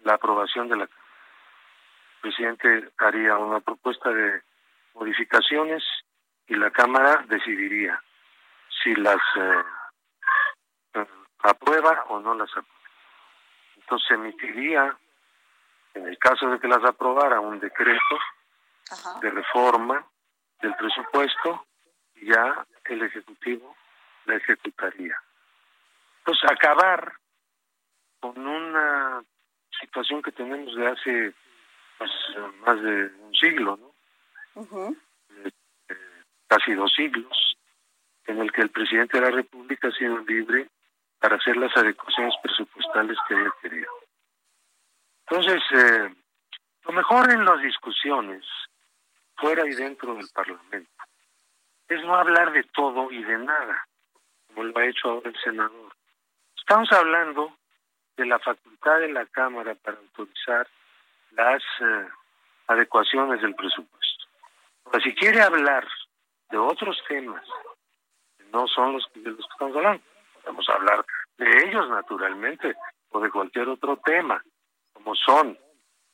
[0.00, 1.04] la aprobación de la Cámara.
[2.16, 4.42] El presidente haría una propuesta de
[4.94, 5.84] modificaciones
[6.48, 8.02] y la Cámara decidiría
[8.82, 11.06] si las eh,
[11.38, 12.74] aprueba o no las aprueba.
[13.76, 14.98] Entonces emitiría,
[15.94, 18.18] en el caso de que las aprobara, un decreto
[19.20, 20.04] de reforma
[20.60, 21.66] del presupuesto
[22.16, 23.76] y ya el Ejecutivo
[24.26, 25.16] la ejecutaría.
[26.18, 27.12] Entonces acabar
[28.20, 29.22] con una
[29.80, 31.34] situación que tenemos de hace
[31.98, 32.10] pues,
[32.66, 33.94] más de un siglo, ¿no?
[36.48, 37.56] casi dos siglos,
[38.26, 40.68] en el que el presidente de la República ha sido libre
[41.18, 43.90] para hacer las adecuaciones presupuestales que haya querido.
[45.26, 46.14] Entonces, eh,
[46.84, 48.44] lo mejor en las discusiones,
[49.36, 50.90] fuera y dentro del Parlamento,
[51.88, 53.86] es no hablar de todo y de nada,
[54.54, 55.92] como lo ha hecho ahora el senador.
[56.56, 57.56] Estamos hablando
[58.16, 60.66] de la facultad de la Cámara para autorizar
[61.32, 62.08] las eh,
[62.68, 64.24] adecuaciones del presupuesto.
[64.84, 65.86] Pero si quiere hablar
[66.50, 67.42] de otros temas,
[68.52, 70.04] no son los de los que estamos hablando.
[70.42, 71.04] Podemos hablar
[71.38, 72.74] de ellos naturalmente
[73.10, 74.42] o de cualquier otro tema,
[74.92, 75.58] como son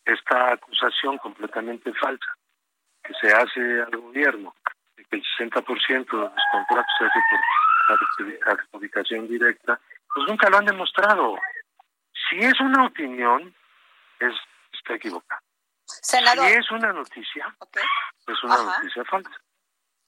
[0.04, 2.34] esta acusación completamente falsa
[3.02, 4.54] que se hace al gobierno
[4.96, 7.40] de que el 60% de los contratos se hace por
[8.46, 9.80] adjudicación directa
[10.14, 11.36] pues nunca lo han demostrado.
[12.28, 13.54] Si es una opinión,
[14.18, 14.34] es,
[14.72, 15.40] está equivocado.
[15.84, 16.46] Senador.
[16.46, 17.56] Si es una noticia,
[18.26, 19.30] es una noticia falsa.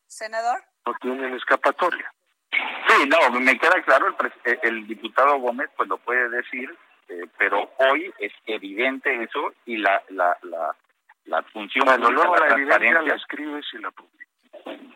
[0.07, 0.63] Senador.
[0.87, 2.13] No tienen escapatoria.
[2.51, 6.77] Sí, no, me queda claro, el, eh, el diputado Gómez pues lo puede decir,
[7.09, 10.77] eh, pero hoy es evidente eso y la la la,
[11.25, 14.29] la función bueno, luego la, la evidencia la escribes y la publicas.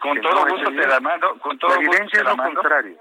[0.00, 2.96] Con todo gusto te la mando, con todo la evidencia gusto es lo contrario.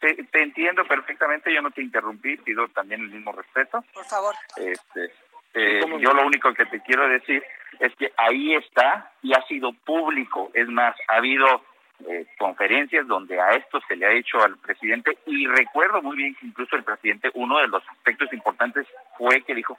[0.00, 3.84] Te, te, entiendo perfectamente, yo no te interrumpí, pido también el mismo respeto.
[3.92, 4.34] Por favor.
[4.56, 5.12] Este,
[5.54, 7.42] eh, yo lo único que te quiero decir
[7.78, 10.50] es que ahí está y ha sido público.
[10.54, 11.62] Es más, ha habido
[12.08, 16.34] eh, conferencias donde a esto se le ha hecho al presidente y recuerdo muy bien
[16.34, 18.86] que incluso el presidente, uno de los aspectos importantes
[19.18, 19.76] fue que dijo,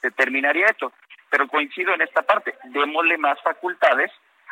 [0.00, 0.92] se terminaría esto.
[1.30, 4.10] Pero coincido en esta parte, démosle más facultades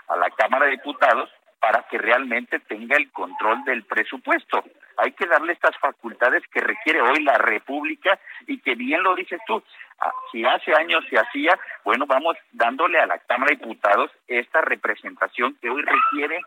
[0.08, 4.64] a la Cámara de Diputados para que realmente tenga el control del presupuesto.
[4.96, 9.40] Hay que darle estas facultades que requiere hoy la República y que bien lo dices
[9.46, 9.62] tú,
[10.00, 14.60] ah, si hace años se hacía, bueno, vamos dándole a la Cámara de Diputados esta
[14.60, 16.40] representación que hoy requiere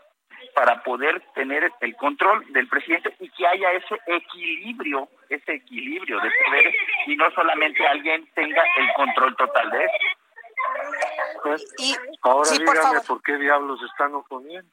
[0.56, 6.32] para poder tener el control del presidente y que haya ese equilibrio, ese equilibrio de
[6.46, 6.76] poderes
[7.08, 9.98] y no solamente alguien tenga el control total de eso.
[12.22, 14.72] Ahora dígame por, qué diablos están oponiendo.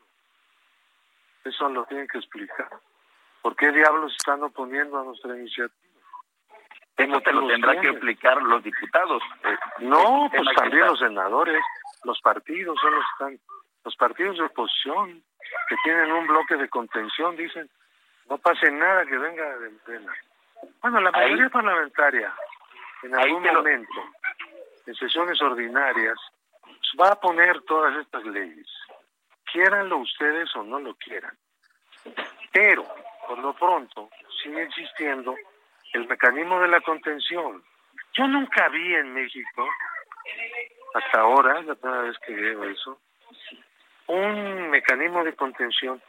[1.44, 2.68] Eso lo tienen que explicar.
[3.42, 5.74] ¿Por qué diablos están oponiendo a nuestra iniciativa?
[6.96, 9.22] Eso te lo tendrán que explicar los diputados.
[9.44, 11.62] Eh, no, pues también los senadores,
[12.04, 13.40] los partidos son los están,
[13.84, 15.22] los partidos de oposición
[15.68, 17.70] que tienen un bloque de contención dicen
[18.28, 20.12] no pase nada que venga de pena.
[20.82, 22.34] Bueno, la mayoría parlamentaria
[23.02, 24.04] en algún momento
[24.86, 26.18] en sesiones ordinarias
[27.00, 28.66] va a poner todas estas leyes,
[29.50, 31.36] quieranlo ustedes o no lo quieran.
[32.52, 32.86] Pero,
[33.26, 34.10] por lo pronto,
[34.42, 35.34] sigue existiendo
[35.92, 37.62] el mecanismo de la contención.
[38.14, 39.68] Yo nunca vi en México,
[40.94, 43.00] hasta ahora, la primera vez que veo eso,
[44.06, 46.02] un mecanismo de contención.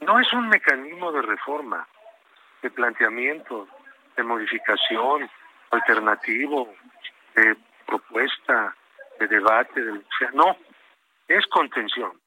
[0.00, 1.86] No es un mecanismo de reforma,
[2.62, 3.68] de planteamiento,
[4.16, 5.30] de modificación,
[5.70, 6.74] alternativo,
[7.34, 8.76] de propuesta,
[9.18, 10.02] de debate, de
[10.32, 10.56] no,
[11.26, 12.20] es contención.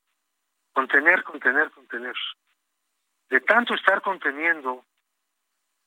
[0.74, 2.16] Contener, contener, contener.
[3.30, 4.86] De tanto estar conteniendo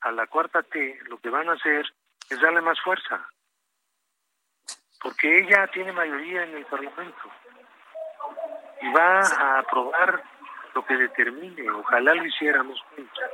[0.00, 1.86] a la cuarta T, lo que van a hacer
[2.28, 3.26] es darle más fuerza.
[5.00, 7.30] Porque ella tiene mayoría en el Parlamento.
[8.80, 10.22] Y va a aprobar
[10.74, 11.70] lo que determine.
[11.70, 13.24] Ojalá lo hiciéramos juntos.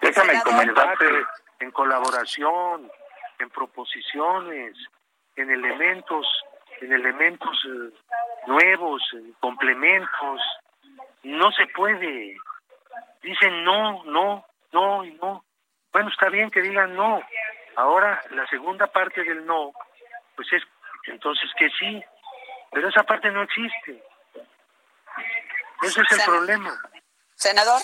[0.00, 1.26] Déjame comentarte.
[1.60, 2.88] En colaboración,
[3.40, 4.76] en proposiciones,
[5.34, 6.26] en elementos,
[6.80, 7.90] en elementos eh,
[8.46, 10.40] nuevos, en complementos.
[11.22, 12.36] No se puede.
[13.22, 15.44] Dicen no, no, no y no.
[15.92, 17.22] Bueno, está bien que digan no.
[17.76, 19.72] Ahora la segunda parte del no,
[20.36, 20.62] pues es
[21.06, 22.02] entonces que sí.
[22.70, 24.02] Pero esa parte no existe.
[25.82, 26.74] Ese es el problema.
[27.34, 27.80] Senador.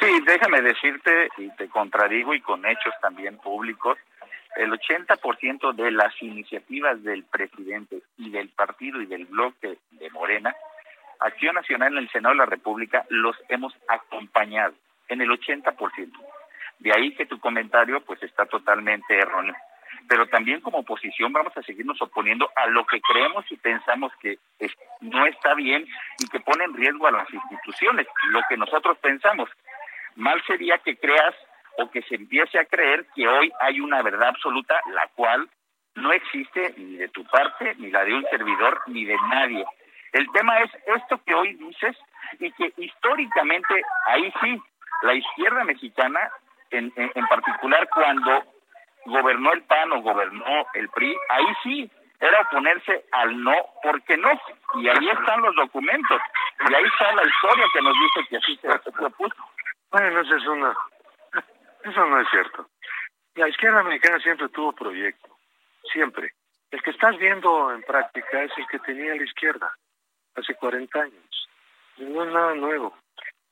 [0.00, 3.98] Sí, déjame decirte, y te contradigo y con hechos también públicos,
[4.56, 10.54] el 80% de las iniciativas del presidente y del partido y del bloque de Morena,
[11.20, 14.74] Acción Nacional en el Senado de la República, los hemos acompañado
[15.08, 16.10] en el 80%.
[16.78, 19.54] De ahí que tu comentario pues está totalmente erróneo.
[20.08, 24.38] Pero también como oposición vamos a seguirnos oponiendo a lo que creemos y pensamos que
[25.00, 25.86] no está bien
[26.18, 29.50] y que pone en riesgo a las instituciones, lo que nosotros pensamos.
[30.16, 31.34] Mal sería que creas
[31.78, 35.48] o que se empiece a creer que hoy hay una verdad absoluta, la cual
[35.94, 39.64] no existe ni de tu parte, ni la de un servidor, ni de nadie.
[40.12, 41.96] El tema es esto que hoy dices
[42.38, 44.60] y que históricamente ahí sí,
[45.02, 46.30] la izquierda mexicana,
[46.70, 48.44] en, en, particular cuando
[49.06, 51.90] gobernó el PAN o gobernó el PRI, ahí sí
[52.20, 54.30] era oponerse al no porque no.
[54.74, 56.20] Y ahí están los documentos.
[56.68, 59.36] Y ahí está la historia que nos dice que así se propuso.
[59.90, 60.76] Bueno, esa es una
[61.84, 62.68] eso no es cierto.
[63.34, 65.28] La izquierda americana siempre tuvo proyecto,
[65.92, 66.32] siempre.
[66.70, 69.74] El que estás viendo en práctica es el que tenía la izquierda
[70.36, 71.48] hace 40 años.
[71.98, 72.96] No es nada nuevo.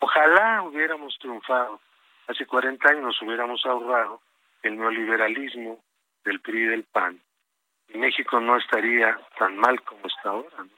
[0.00, 1.80] Ojalá hubiéramos triunfado.
[2.26, 4.20] Hace 40 años nos hubiéramos ahorrado
[4.62, 5.80] el neoliberalismo
[6.24, 7.20] del PRI y del PAN.
[7.88, 10.56] Y México no estaría tan mal como está ahora.
[10.58, 10.70] ¿no?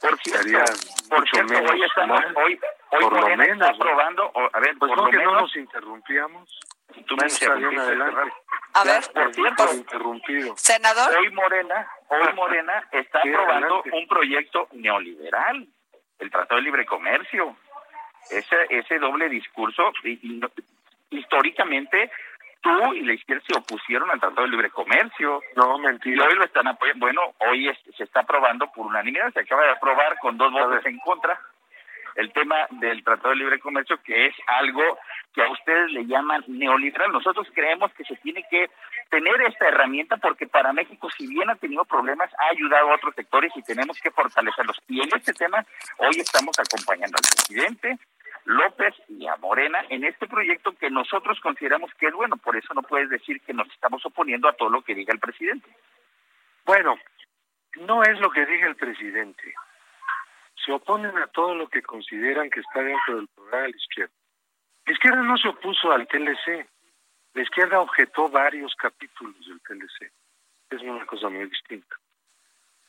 [0.00, 0.64] Por estaría
[1.10, 2.60] mucho menos hoy mal, hoy,
[2.90, 3.70] por lo menos.
[3.70, 3.84] Está
[4.52, 6.60] a ver, pues por no lo que menos, no nos interrumpíamos.
[7.06, 7.24] Tú me
[7.80, 8.32] adelante.
[8.74, 10.54] A ver, por cierto, interrumpido.
[10.56, 11.16] senador.
[11.16, 15.66] Hoy Morena, hoy Morena está aprobando un proyecto neoliberal,
[16.18, 17.56] el Tratado de Libre Comercio.
[18.30, 20.40] Ese, ese doble discurso, y,
[21.10, 22.10] históricamente
[22.62, 25.42] tú y la izquierda se opusieron al Tratado de Libre Comercio.
[25.56, 26.24] No, mentira.
[26.24, 27.04] Y hoy lo están apoyando.
[27.04, 30.98] Bueno, hoy se está aprobando por unanimidad, se acaba de aprobar con dos votos en
[31.00, 31.38] contra
[32.14, 34.98] el tema del Tratado de Libre Comercio, que es algo
[35.34, 37.10] que a ustedes le llaman neoliberal.
[37.10, 38.70] Nosotros creemos que se tiene que
[39.10, 43.14] tener esta herramienta porque para México, si bien ha tenido problemas, ha ayudado a otros
[43.14, 44.78] sectores y tenemos que fortalecerlos.
[44.88, 45.64] Y en este tema,
[45.98, 47.98] hoy estamos acompañando al presidente,
[48.44, 52.36] López y a Morena en este proyecto que nosotros consideramos que es bueno.
[52.36, 55.20] Por eso no puedes decir que nos estamos oponiendo a todo lo que diga el
[55.20, 55.68] presidente.
[56.64, 56.98] Bueno,
[57.80, 59.54] no es lo que diga el presidente.
[60.64, 64.14] Se oponen a todo lo que consideran que está dentro del programa de la izquierda.
[64.86, 66.66] La izquierda no se opuso al TLC.
[67.34, 70.12] La izquierda objetó varios capítulos del TLC.
[70.70, 71.96] Es una cosa muy distinta.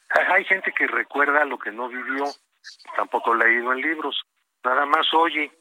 [0.09, 2.25] Hay gente que recuerda lo que no vivió,
[2.95, 4.23] tampoco leído en libros
[4.63, 5.51] nada más oye,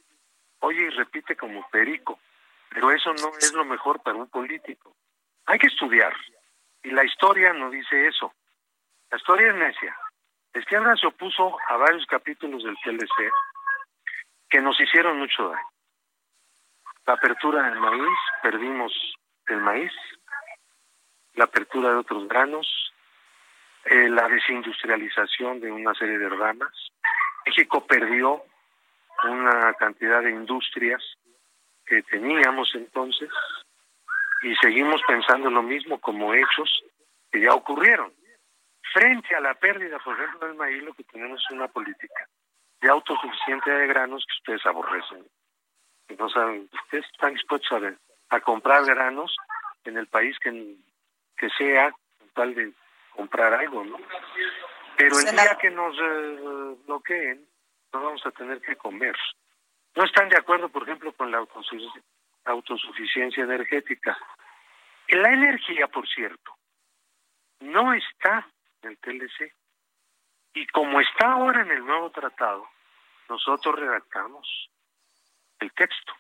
[0.61, 2.20] oye y repite como perico,
[2.70, 4.94] pero eso no es lo mejor para un político.
[5.46, 6.14] Hay que estudiar,
[6.82, 8.32] y la historia no dice eso.
[9.11, 9.96] La historia es necia.
[10.55, 13.30] La izquierda se opuso a varios capítulos del TLC
[14.48, 15.66] que nos hicieron mucho daño.
[17.07, 18.92] La apertura del maíz, perdimos
[19.46, 19.92] el maíz,
[21.34, 22.92] la apertura de otros granos,
[23.84, 26.72] eh, la desindustrialización de una serie de ramas.
[27.46, 28.44] México perdió
[29.25, 31.03] una cantidad de industrias
[31.85, 33.31] que teníamos entonces
[34.43, 36.83] y seguimos pensando lo mismo como hechos
[37.31, 38.12] que ya ocurrieron.
[38.93, 42.29] Frente a la pérdida, por ejemplo, del maíz, lo que tenemos es una política
[42.81, 45.25] de autosuficiencia de granos que ustedes aborrecen.
[46.18, 49.35] No saben, ustedes están dispuestos a, a comprar granos
[49.85, 50.77] en el país que,
[51.37, 51.95] que sea,
[52.35, 52.73] tal de
[53.14, 53.99] comprar algo, ¿no?
[54.97, 57.47] Pero el día que nos eh, bloqueen,
[57.93, 59.16] no vamos a tener que comer.
[59.95, 61.45] No están de acuerdo, por ejemplo, con la
[62.45, 64.18] autosuficiencia energética.
[65.09, 66.57] La energía, por cierto,
[67.61, 68.49] no está
[68.82, 69.53] en el TLC.
[70.55, 72.68] Y como está ahora en el nuevo tratado,
[73.28, 74.70] nosotros redactamos
[75.61, 76.12] el texto.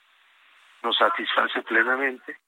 [0.82, 2.38] Nos satisface plenamente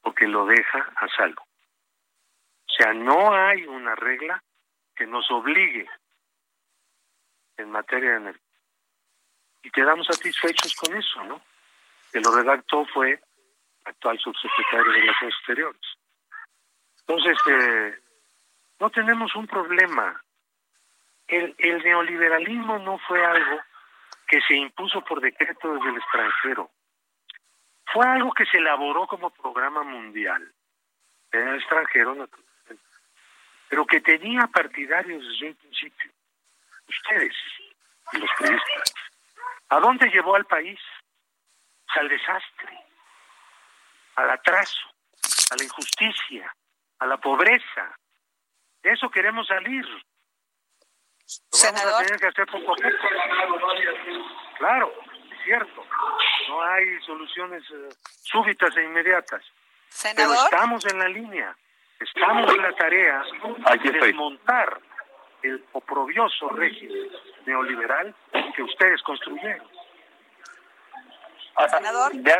[0.00, 1.42] porque lo deja a salvo.
[1.42, 4.42] O sea, no hay una regla
[4.94, 5.88] que nos obligue
[7.56, 8.51] en materia de energía
[9.62, 11.40] y quedamos satisfechos con eso, ¿no?
[12.12, 13.20] Que lo redactó fue
[13.84, 15.98] actual subsecretario de Relaciones Exteriores.
[17.00, 17.98] Entonces, eh,
[18.80, 20.20] no tenemos un problema.
[21.26, 23.60] El, el neoliberalismo no fue algo
[24.28, 26.70] que se impuso por decreto desde el extranjero.
[27.92, 30.50] Fue algo que se elaboró como programa mundial
[31.32, 32.84] en el extranjero, naturalmente,
[33.68, 36.10] pero que tenía partidarios desde un principio.
[36.88, 37.34] Ustedes
[38.12, 38.94] los periodistas.
[39.72, 40.78] ¿A dónde llevó al país?
[41.96, 42.78] Al desastre,
[44.16, 44.86] al atraso,
[45.50, 46.54] a la injusticia,
[46.98, 47.96] a la pobreza.
[48.82, 49.84] De eso queremos salir.
[49.86, 52.88] Lo vamos a tener que hacer poco a poco.
[54.58, 54.92] Claro,
[55.30, 55.86] es cierto.
[56.48, 57.88] No hay soluciones eh,
[58.24, 59.42] súbitas e inmediatas.
[60.14, 61.56] Pero estamos en la línea.
[61.98, 63.22] Estamos en la tarea
[63.82, 64.80] de desmontar
[65.42, 67.08] el oprobioso régimen
[67.46, 68.14] neoliberal
[68.54, 69.66] que ustedes construyeron.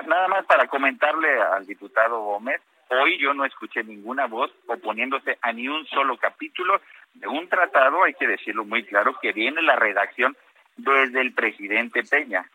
[0.06, 5.52] Nada más para comentarle al diputado Gómez, hoy yo no escuché ninguna voz oponiéndose a
[5.52, 6.80] ni un solo capítulo
[7.14, 10.36] de un tratado, hay que decirlo muy claro, que viene la redacción
[10.76, 12.48] desde el presidente Peña.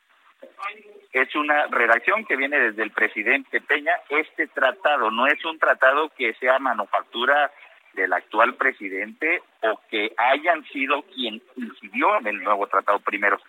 [1.12, 3.94] Es una redacción que viene desde el presidente Peña.
[4.10, 7.52] Este tratado no es un tratado que sea manufactura
[7.98, 13.40] del actual presidente o que hayan sido quien incidió en el nuevo tratado primero.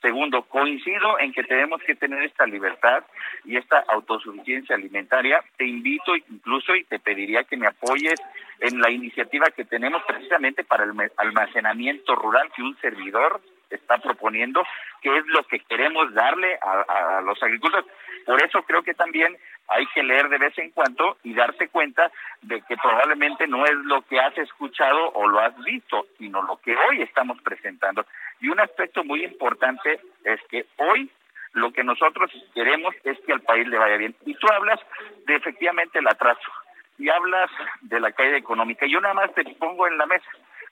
[0.00, 3.04] Segundo, coincido en que tenemos que tener esta libertad
[3.44, 5.42] y esta autosuficiencia alimentaria.
[5.56, 8.18] Te invito incluso y te pediría que me apoyes
[8.60, 13.40] en la iniciativa que tenemos precisamente para el almacenamiento rural que un servidor
[13.70, 14.62] está proponiendo,
[15.02, 17.86] que es lo que queremos darle a, a los agricultores.
[18.24, 19.36] Por eso creo que también
[19.68, 22.10] hay que leer de vez en cuando y darse cuenta
[22.42, 26.56] de que probablemente no es lo que has escuchado o lo has visto, sino lo
[26.56, 28.04] que hoy estamos presentando.
[28.40, 31.10] Y un aspecto muy importante es que hoy
[31.52, 34.14] lo que nosotros queremos es que al país le vaya bien.
[34.24, 34.80] Y tú hablas
[35.26, 36.50] de efectivamente el atraso
[36.98, 37.50] y hablas
[37.82, 38.86] de la caída económica.
[38.86, 40.28] Yo nada más te pongo en la mesa.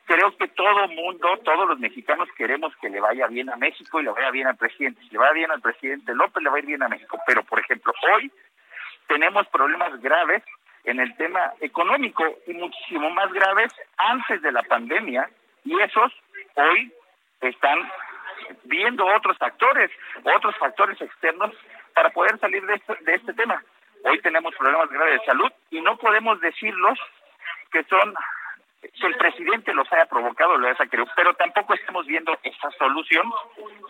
[0.07, 4.05] Creo que todo mundo, todos los mexicanos queremos que le vaya bien a México y
[4.05, 5.01] le vaya bien al presidente.
[5.03, 7.19] Si le va bien al presidente López, le va a ir bien a México.
[7.27, 8.31] Pero, por ejemplo, hoy
[9.09, 10.43] tenemos problemas graves
[10.85, 15.29] en el tema económico y muchísimo más graves antes de la pandemia
[15.65, 16.13] y esos
[16.55, 16.93] hoy
[17.41, 17.91] están
[18.65, 19.91] viendo otros factores,
[20.23, 21.53] otros factores externos
[21.95, 23.63] para poder salir de este, de este tema.
[24.05, 26.99] Hoy tenemos problemas graves de salud y no podemos decirlos
[27.73, 28.15] que son
[28.81, 33.29] que el presidente los haya provocado, lo haya creado, pero tampoco estamos viendo esa solución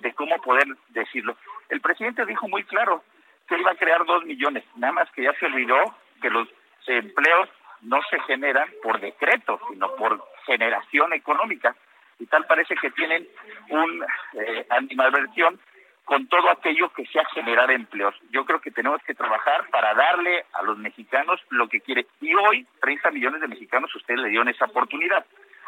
[0.01, 1.37] de cómo poder decirlo.
[1.69, 3.03] El presidente dijo muy claro
[3.47, 5.77] que iba a crear dos millones, nada más que ya se olvidó
[6.21, 6.49] que los
[6.87, 7.49] empleos
[7.83, 11.75] no se generan por decreto, sino por generación económica.
[12.19, 13.27] Y tal parece que tienen
[13.69, 15.61] un eh, animadversión
[16.05, 18.15] con todo aquello que sea generar empleos.
[18.31, 22.07] Yo creo que tenemos que trabajar para darle a los mexicanos lo que quiere.
[22.21, 25.27] Y hoy, 30 millones de mexicanos, ustedes le dieron esa oportunidad.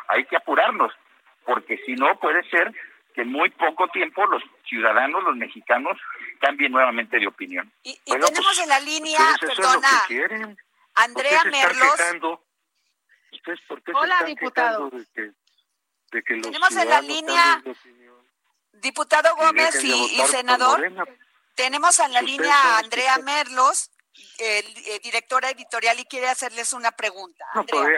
[0.09, 0.93] Hay que apurarnos,
[1.45, 2.73] porque si no, puede ser
[3.19, 5.99] que en muy poco tiempo los ciudadanos, los mexicanos,
[6.41, 7.69] cambien nuevamente de opinión.
[7.83, 9.89] Y, tenemos pues, en la línea, perdona,
[10.95, 12.01] Andrea Merlos.
[13.93, 14.89] Hola, diputado.
[16.13, 17.63] tenemos en la línea
[18.75, 20.81] Diputado Gómez y, senador,
[21.57, 23.91] tenemos en la línea a Andrea Merlos,
[24.39, 27.45] el, eh, directora editorial, y quiere hacerles una pregunta.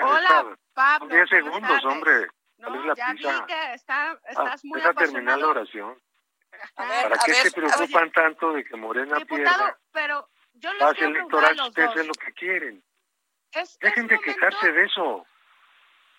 [0.03, 1.15] Hola, Pablo.
[1.15, 2.31] 10 segundos, hombre.
[2.61, 6.01] No, ya vi que está, ah, estás muy deja terminar la oración.
[6.75, 9.79] ¿Para qué se preocupan tanto de que Morena diputado, pierda?
[9.93, 12.85] pero yo les quiero electoral, a ustedes es lo que quieren.
[13.81, 15.27] Dejen de quejarse de eso.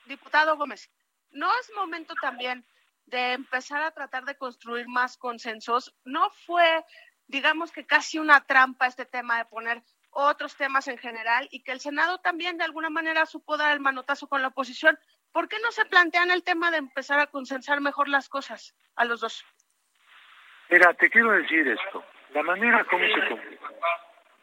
[0.06, 0.90] Diputado Gómez,
[1.30, 2.66] ¿no es momento también
[3.12, 5.94] de empezar a tratar de construir más consensos.
[6.06, 6.84] No fue,
[7.28, 11.72] digamos que casi una trampa este tema de poner otros temas en general y que
[11.72, 14.98] el Senado también de alguna manera supo dar el manotazo con la oposición.
[15.32, 19.06] ¿Por qué no se plantean el tema de empezar a consensar mejor las cosas a
[19.06, 19.46] los dos?
[20.70, 22.04] Mira, te quiero decir esto.
[22.34, 23.82] La manera como se convoca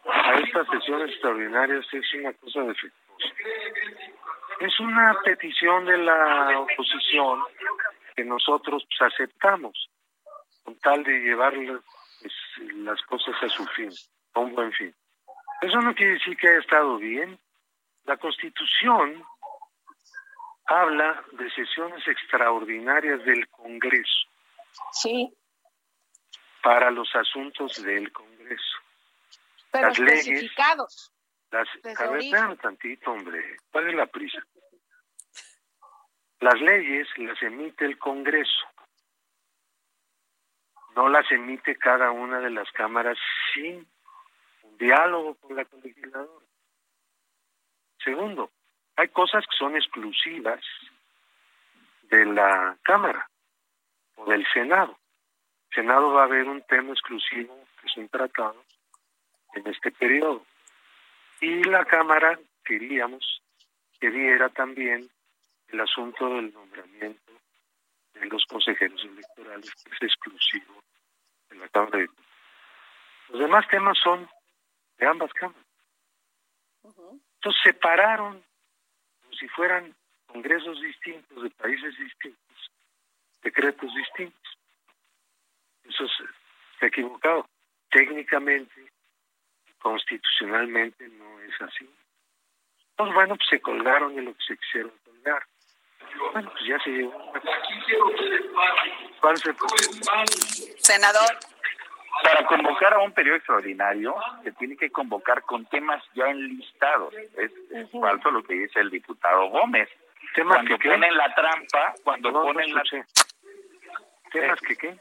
[0.04, 3.34] a estas sesiones extraordinarias es una cosa defectuosa.
[4.60, 7.42] Es una petición de la oposición
[8.16, 9.90] que nosotros pues, aceptamos
[10.64, 12.32] con tal de llevar pues,
[12.76, 13.90] las cosas a su fin,
[14.34, 14.94] a un buen fin.
[15.60, 17.38] Eso no quiere decir que haya estado bien.
[18.04, 19.22] La Constitución
[20.68, 24.28] habla de sesiones extraordinarias del Congreso.
[24.92, 25.34] Sí.
[26.62, 28.78] Para los asuntos del Congreso.
[29.70, 31.12] Pero las especificados.
[31.50, 33.56] Leyes, a ver, tantito, hombre.
[33.72, 34.38] ¿Cuál es la prisa?
[36.40, 38.66] Las leyes las emite el Congreso,
[40.94, 43.18] no las emite cada una de las cámaras
[43.52, 43.88] sin
[44.62, 46.46] un diálogo con la legisladora.
[48.04, 48.52] Segundo,
[48.98, 50.60] hay cosas que son exclusivas
[52.10, 53.30] de la Cámara
[54.16, 54.98] o del Senado.
[55.70, 58.60] El Senado va a haber un tema exclusivo que es un tratado
[59.54, 60.44] en este periodo.
[61.40, 63.40] Y la Cámara queríamos
[64.00, 65.08] que diera también
[65.68, 67.32] el asunto del nombramiento
[68.14, 70.82] de los consejeros electorales, que es exclusivo
[71.50, 72.08] de la Cámara de
[73.28, 74.28] Los demás temas son
[74.98, 75.64] de ambas cámaras.
[76.82, 78.47] Entonces separaron
[79.28, 79.94] como si fueran
[80.26, 82.70] congresos distintos de países distintos,
[83.42, 84.58] decretos distintos.
[85.84, 86.06] Eso
[86.78, 87.46] se ha equivocado.
[87.90, 88.90] Técnicamente,
[89.78, 91.88] constitucionalmente no es así.
[92.96, 95.46] Pues bueno, pues se colgaron de lo que se quisieron colgar.
[96.32, 97.32] Bueno, pues ya se llegó.
[100.78, 101.38] Senador.
[102.22, 107.14] Para convocar a un periodo extraordinario, se tiene que convocar con temas ya enlistados.
[107.14, 107.52] Es,
[107.92, 109.88] falso lo que dice el diputado Gómez.
[110.34, 112.82] ¿Temas cuando que ponen la trampa, cuando ponen la...
[114.32, 114.96] ¿Temas que qué?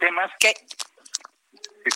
[0.00, 0.52] Temas que...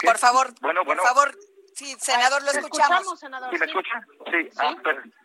[0.05, 1.03] Por favor, bueno, bueno.
[1.03, 1.35] por favor,
[1.75, 3.19] sí, senador, lo escuchamos.
[3.19, 4.01] senador, ¿Sí me escucha?
[4.31, 4.77] Sí, Ah,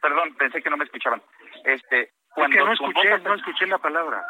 [0.02, 1.22] perdón, pensé que no me escuchaban.
[1.66, 4.26] Este, cuando no escuché, no escuché la palabra.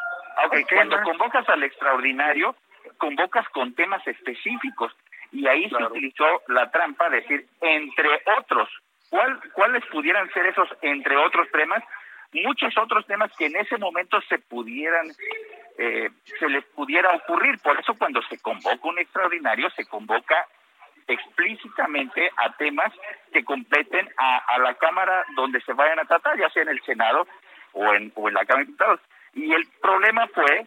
[0.69, 2.55] cuando convocas al extraordinario,
[2.97, 4.93] convocas con temas específicos
[5.31, 8.69] y ahí se utilizó la trampa de decir entre otros.
[9.09, 11.84] ¿Cuál, ¿Cuáles pudieran ser esos entre otros temas?
[12.34, 15.07] Muchos otros temas que en ese momento se pudieran,
[15.77, 16.09] eh,
[16.39, 17.59] se les pudiera ocurrir.
[17.59, 20.47] Por eso cuando se convoca un extraordinario, se convoca
[21.07, 22.91] explícitamente a temas
[23.31, 26.81] que completen a, a la Cámara donde se vayan a tratar, ya sea en el
[26.84, 27.27] Senado
[27.73, 28.99] o en, o en la Cámara de Diputados.
[29.34, 30.65] Y el problema fue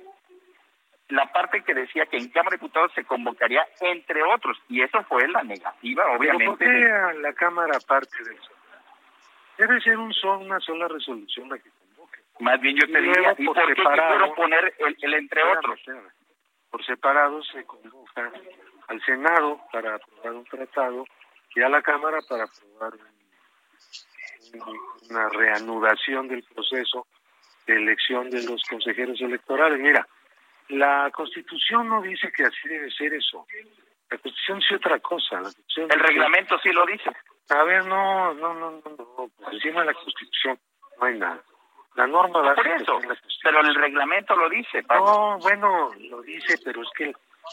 [1.09, 5.02] la parte que decía que en Cámara de Diputados se convocaría entre otros, y eso
[5.04, 6.57] fue la negativa, obviamente.
[6.59, 8.52] ¿Pero por qué la Cámara parte de eso?
[9.59, 12.20] Debe ser un una sola resolución la que convoque.
[12.40, 15.80] Más bien yo te diría, ¿y por, separado, poner el, entre otros?
[16.70, 18.32] Por separado se convoca
[18.88, 21.07] al Senado para aprobar un tratado
[21.54, 22.92] y a la Cámara para aprobar
[25.09, 27.07] una reanudación del proceso
[27.66, 29.80] de elección de los consejeros electorales.
[29.80, 30.07] Mira,
[30.68, 33.46] la Constitución no dice que así debe ser eso.
[34.10, 35.42] La Constitución dice otra cosa.
[35.76, 37.10] el reglamento sí lo dice.
[37.50, 40.58] A ver, no, no, no, no, encima de la Constitución
[40.98, 41.40] no hay nada.
[41.94, 42.98] La norma va Por eso,
[43.42, 45.04] pero el reglamento lo dice, Pablo.
[45.06, 47.06] No, bueno, lo dice, pero es que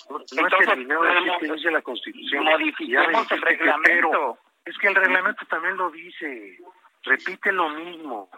[0.10, 2.44] no, Entonces, es terminado de decir que dice la Constitución.
[2.44, 4.38] Modifiquemos el reglamento.
[4.66, 6.58] Es que el reglamento también lo dice.
[7.04, 8.30] Repite lo mismo.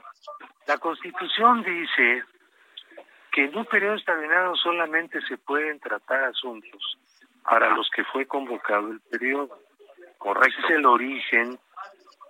[0.67, 2.23] La Constitución dice
[3.36, 6.98] que en un periodo extraordinario solamente se pueden tratar asuntos
[7.44, 9.60] para los que fue convocado el periodo.
[10.18, 10.62] Correcto.
[10.64, 11.60] Es el origen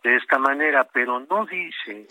[0.03, 2.08] de esta manera, pero no dice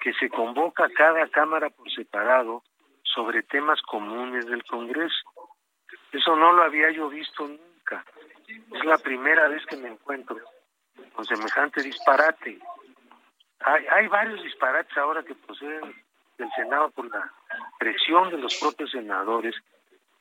[0.00, 2.62] que se convoca cada Cámara por separado
[3.02, 5.28] sobre temas comunes del Congreso.
[6.12, 8.06] Eso no lo había yo visto nunca.
[8.48, 10.38] Es la primera vez que me encuentro
[11.12, 12.58] con semejante disparate.
[13.60, 15.94] Hay, hay varios disparates ahora que proceden
[16.38, 17.30] del Senado por la
[17.78, 19.54] presión de los propios senadores.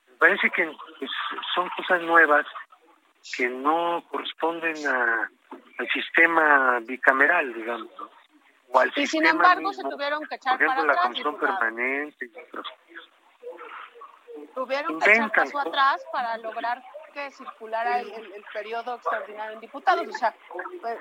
[0.09, 1.11] Me parece que pues,
[1.55, 2.45] son cosas nuevas
[3.35, 5.29] que no corresponden a-
[5.77, 8.09] al sistema bicameral, digamos, ¿no?
[8.73, 9.89] o al Y sin sistema embargo se mismo.
[9.91, 12.65] tuvieron que por echar ejemplo, para la comisión permanente y otras
[14.55, 19.59] Tuvieron que echar paso atrás para lograr que circulara el, el- el periodo extraordinario en
[19.59, 20.07] diputados.
[20.07, 20.33] O sea,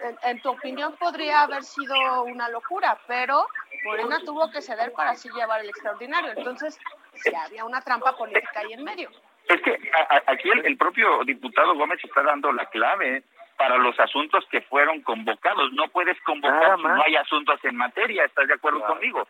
[0.03, 3.47] en, en tu opinión podría haber sido una locura, pero
[3.85, 6.33] Morena tuvo que ceder para así llevar el extraordinario.
[6.37, 6.79] Entonces,
[7.15, 9.11] sí había una trampa política ahí en medio.
[9.49, 13.23] Es que a- a- aquí el, el propio diputado Gómez está dando la clave
[13.57, 15.73] para los asuntos que fueron convocados.
[15.73, 18.95] No puedes convocar si no hay asuntos en materia, ¿estás de acuerdo Claro.
[18.95, 19.29] conmigo?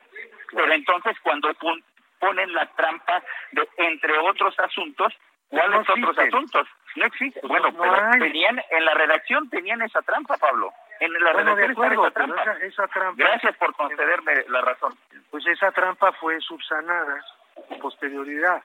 [0.52, 1.82] Pero entonces cuando pon-
[2.18, 3.22] ponen la trampa
[3.52, 5.12] de entre otros asuntos,
[5.48, 6.68] ¿cuáles No otros asuntos?
[6.96, 7.40] No existe.
[7.44, 10.72] Bueno, no pero tenían en la redacción tenían esa trampa, Pablo.
[11.00, 14.94] En la Bueno, de acuerdo, esa pero esa, esa trampa, Gracias por concederme la razón.
[15.30, 17.24] pues esa trampa fue subsanada
[17.68, 18.62] con posterioridad.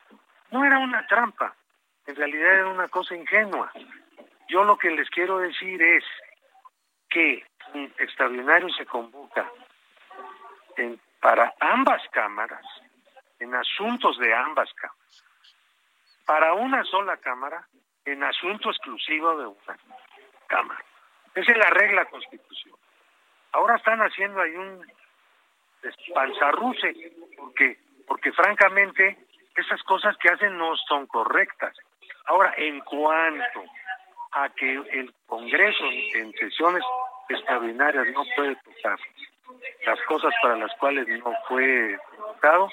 [0.52, 1.56] No era una trampa,
[2.06, 3.72] en realidad era una cosa ingenua.
[4.50, 6.04] Yo lo que les quiero decir es
[7.10, 9.50] que un extraordinario se convoca
[10.78, 12.66] en- para ambas cámaras,
[13.40, 15.24] en asuntos de ambas cámaras,
[16.26, 17.66] para una sola cámara,
[18.04, 19.78] en asunto exclusivo de una
[20.48, 20.84] cámara.
[21.36, 22.80] Esa es la regla constitucional.
[23.52, 24.86] Ahora están haciendo ahí un
[26.14, 26.94] panzarruce,
[27.38, 27.78] porque,
[28.08, 29.18] porque francamente
[29.56, 31.76] esas cosas que hacen no son correctas.
[32.26, 33.64] Ahora, en cuanto
[34.32, 36.84] a que el Congreso en sesiones
[37.30, 39.00] extraordinarias no puede tocar
[39.86, 42.70] las cosas para las cuales no fue convocado,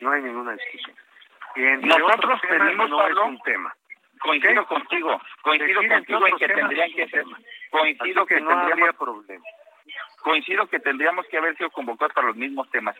[0.00, 0.96] no hay ninguna discusión.
[1.54, 3.74] Y entre Nosotros pedimos, no Pablo, es un tema.
[4.20, 7.24] Coincido contigo, coincido contigo en que tendrían que ser.
[7.80, 9.44] Coincido Así que que no habría tendríamos, problema.
[10.22, 12.96] coincido que tendríamos que haber sido convocados para los mismos temas,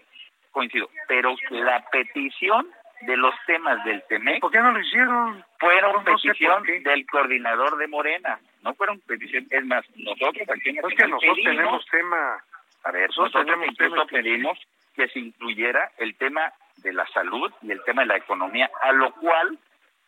[0.52, 2.68] coincido, pero la petición
[3.02, 5.44] de los temas del TEMEC ¿Por qué no lo hicieron?
[5.58, 10.76] fueron No, petición del coordinador de Morena, no fueron petición, es más, nosotros aquí en
[10.78, 12.44] es Nacional que nosotros pedimos- tenemos tema.
[12.84, 14.58] a ver, nosotros tenemos incluso pedimos
[14.94, 18.92] que se incluyera el tema de la salud y el tema de la economía, a
[18.92, 19.58] lo cual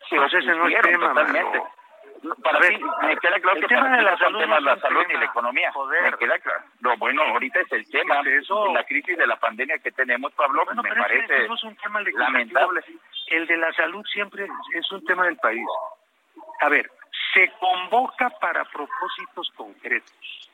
[0.08, 1.58] se Pues ese no es opusieron tema, totalmente.
[1.58, 1.70] mano.
[2.42, 4.80] Para ver, me queda claro el que tema para de la salud temas no la
[4.80, 5.18] salud ni tema.
[5.20, 5.72] la economía.
[5.72, 6.02] Joder.
[6.10, 6.60] Me queda claro.
[6.80, 8.20] No, bueno, ahorita es el tema.
[8.26, 8.72] Eso.
[8.72, 12.82] La crisis de la pandemia que tenemos, Pablo, Bueno, me parece es un tema lamentable.
[13.28, 15.66] El de la salud siempre es un tema del país.
[16.60, 16.90] A ver,
[17.34, 20.50] se convoca para propósitos concretos.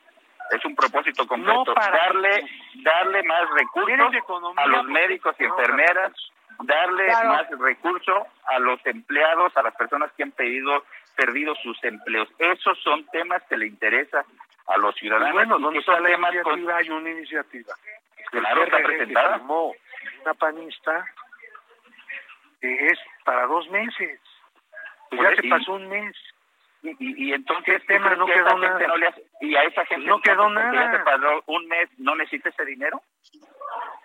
[0.51, 1.65] Es un propósito concreto.
[1.65, 2.45] No para- darle,
[2.83, 4.62] darle más ¿Tienes recursos economía?
[4.62, 6.12] a los médicos y enfermeras,
[6.61, 7.29] darle Claro.
[7.31, 10.85] más recursos a los empleados, a las personas que han pedido,
[11.17, 12.29] perdido sus empleos.
[12.39, 14.25] Esos son temas que le interesan
[14.67, 15.33] a los ciudadanos.
[15.35, 16.77] bueno, ¿dónde está la temas con- iniciativa?
[16.77, 17.75] Hay una iniciativa.
[18.31, 19.39] Claro, está presentada.
[20.23, 21.07] una panista
[22.61, 24.21] que es para dos meses.
[25.11, 25.49] Pues Pues ya se sí.
[25.49, 26.17] pasó un mes.
[26.83, 28.15] Y, y, y entonces, ¿Qué ¿tú tema?
[28.15, 28.87] No que quedó nada.
[28.87, 31.05] no le hace- y a esa gente No quedó nada.
[31.05, 33.01] Se un mes, ¿no necesita ese dinero?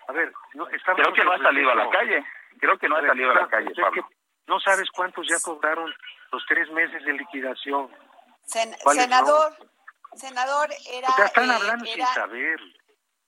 [0.08, 2.24] A ver, no, Creo que no ha salido a la calle.
[2.58, 4.08] Creo que no ha salido a la calle, Pablo.
[4.46, 5.92] no sabes cuántos ya cobraron
[6.32, 7.90] los tres meses de liquidación.
[8.46, 9.56] Sen- ¿Cuáles senador,
[10.14, 12.60] senador era, O sea, están eh, hablando sin era, saber.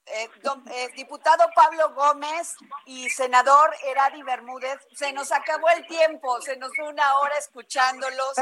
[0.06, 4.78] eh, don- eh, diputado Pablo Gómez y senador Eradi Bermúdez.
[4.94, 8.34] Se nos acabó el tiempo, se nos fue una hora escuchándolos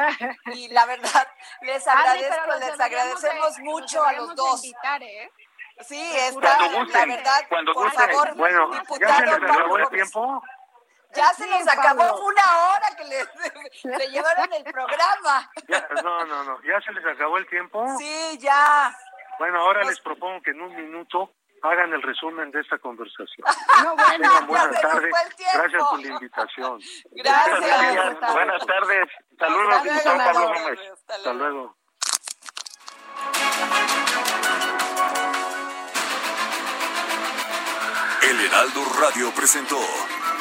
[0.55, 1.29] y la verdad
[1.63, 4.65] les Adri, agradezco, les agradecemos de- mucho a los dos.
[4.65, 5.31] invitar, ¿eh?
[5.87, 8.11] Sí, está, Cuando la gusten, verdad, cuando por gusten.
[8.11, 10.01] favor, Bueno, ya diputado se les Pablo acabó el Gómez.
[11.15, 15.51] Ya se nos acabó una hora que le, le llevaron el programa.
[15.69, 16.63] Ya, no, no, no.
[16.63, 17.85] ¿Ya se les acabó el tiempo?
[17.99, 18.97] Sí, ya.
[19.39, 21.33] Bueno, ahora pues les propongo que en un minuto
[21.63, 23.47] hagan el resumen de esta conversación.
[23.83, 25.11] No, bueno, buenas tardes.
[25.55, 26.81] Gracias por la invitación.
[27.13, 27.61] Gracias.
[27.61, 28.33] Gracias.
[28.33, 29.09] Buenas tardes.
[29.39, 30.81] Saludos, Hasta diputado luego, Pablo Gómez.
[31.09, 31.77] Hasta, luego.
[38.23, 39.79] El Heraldo Radio presentó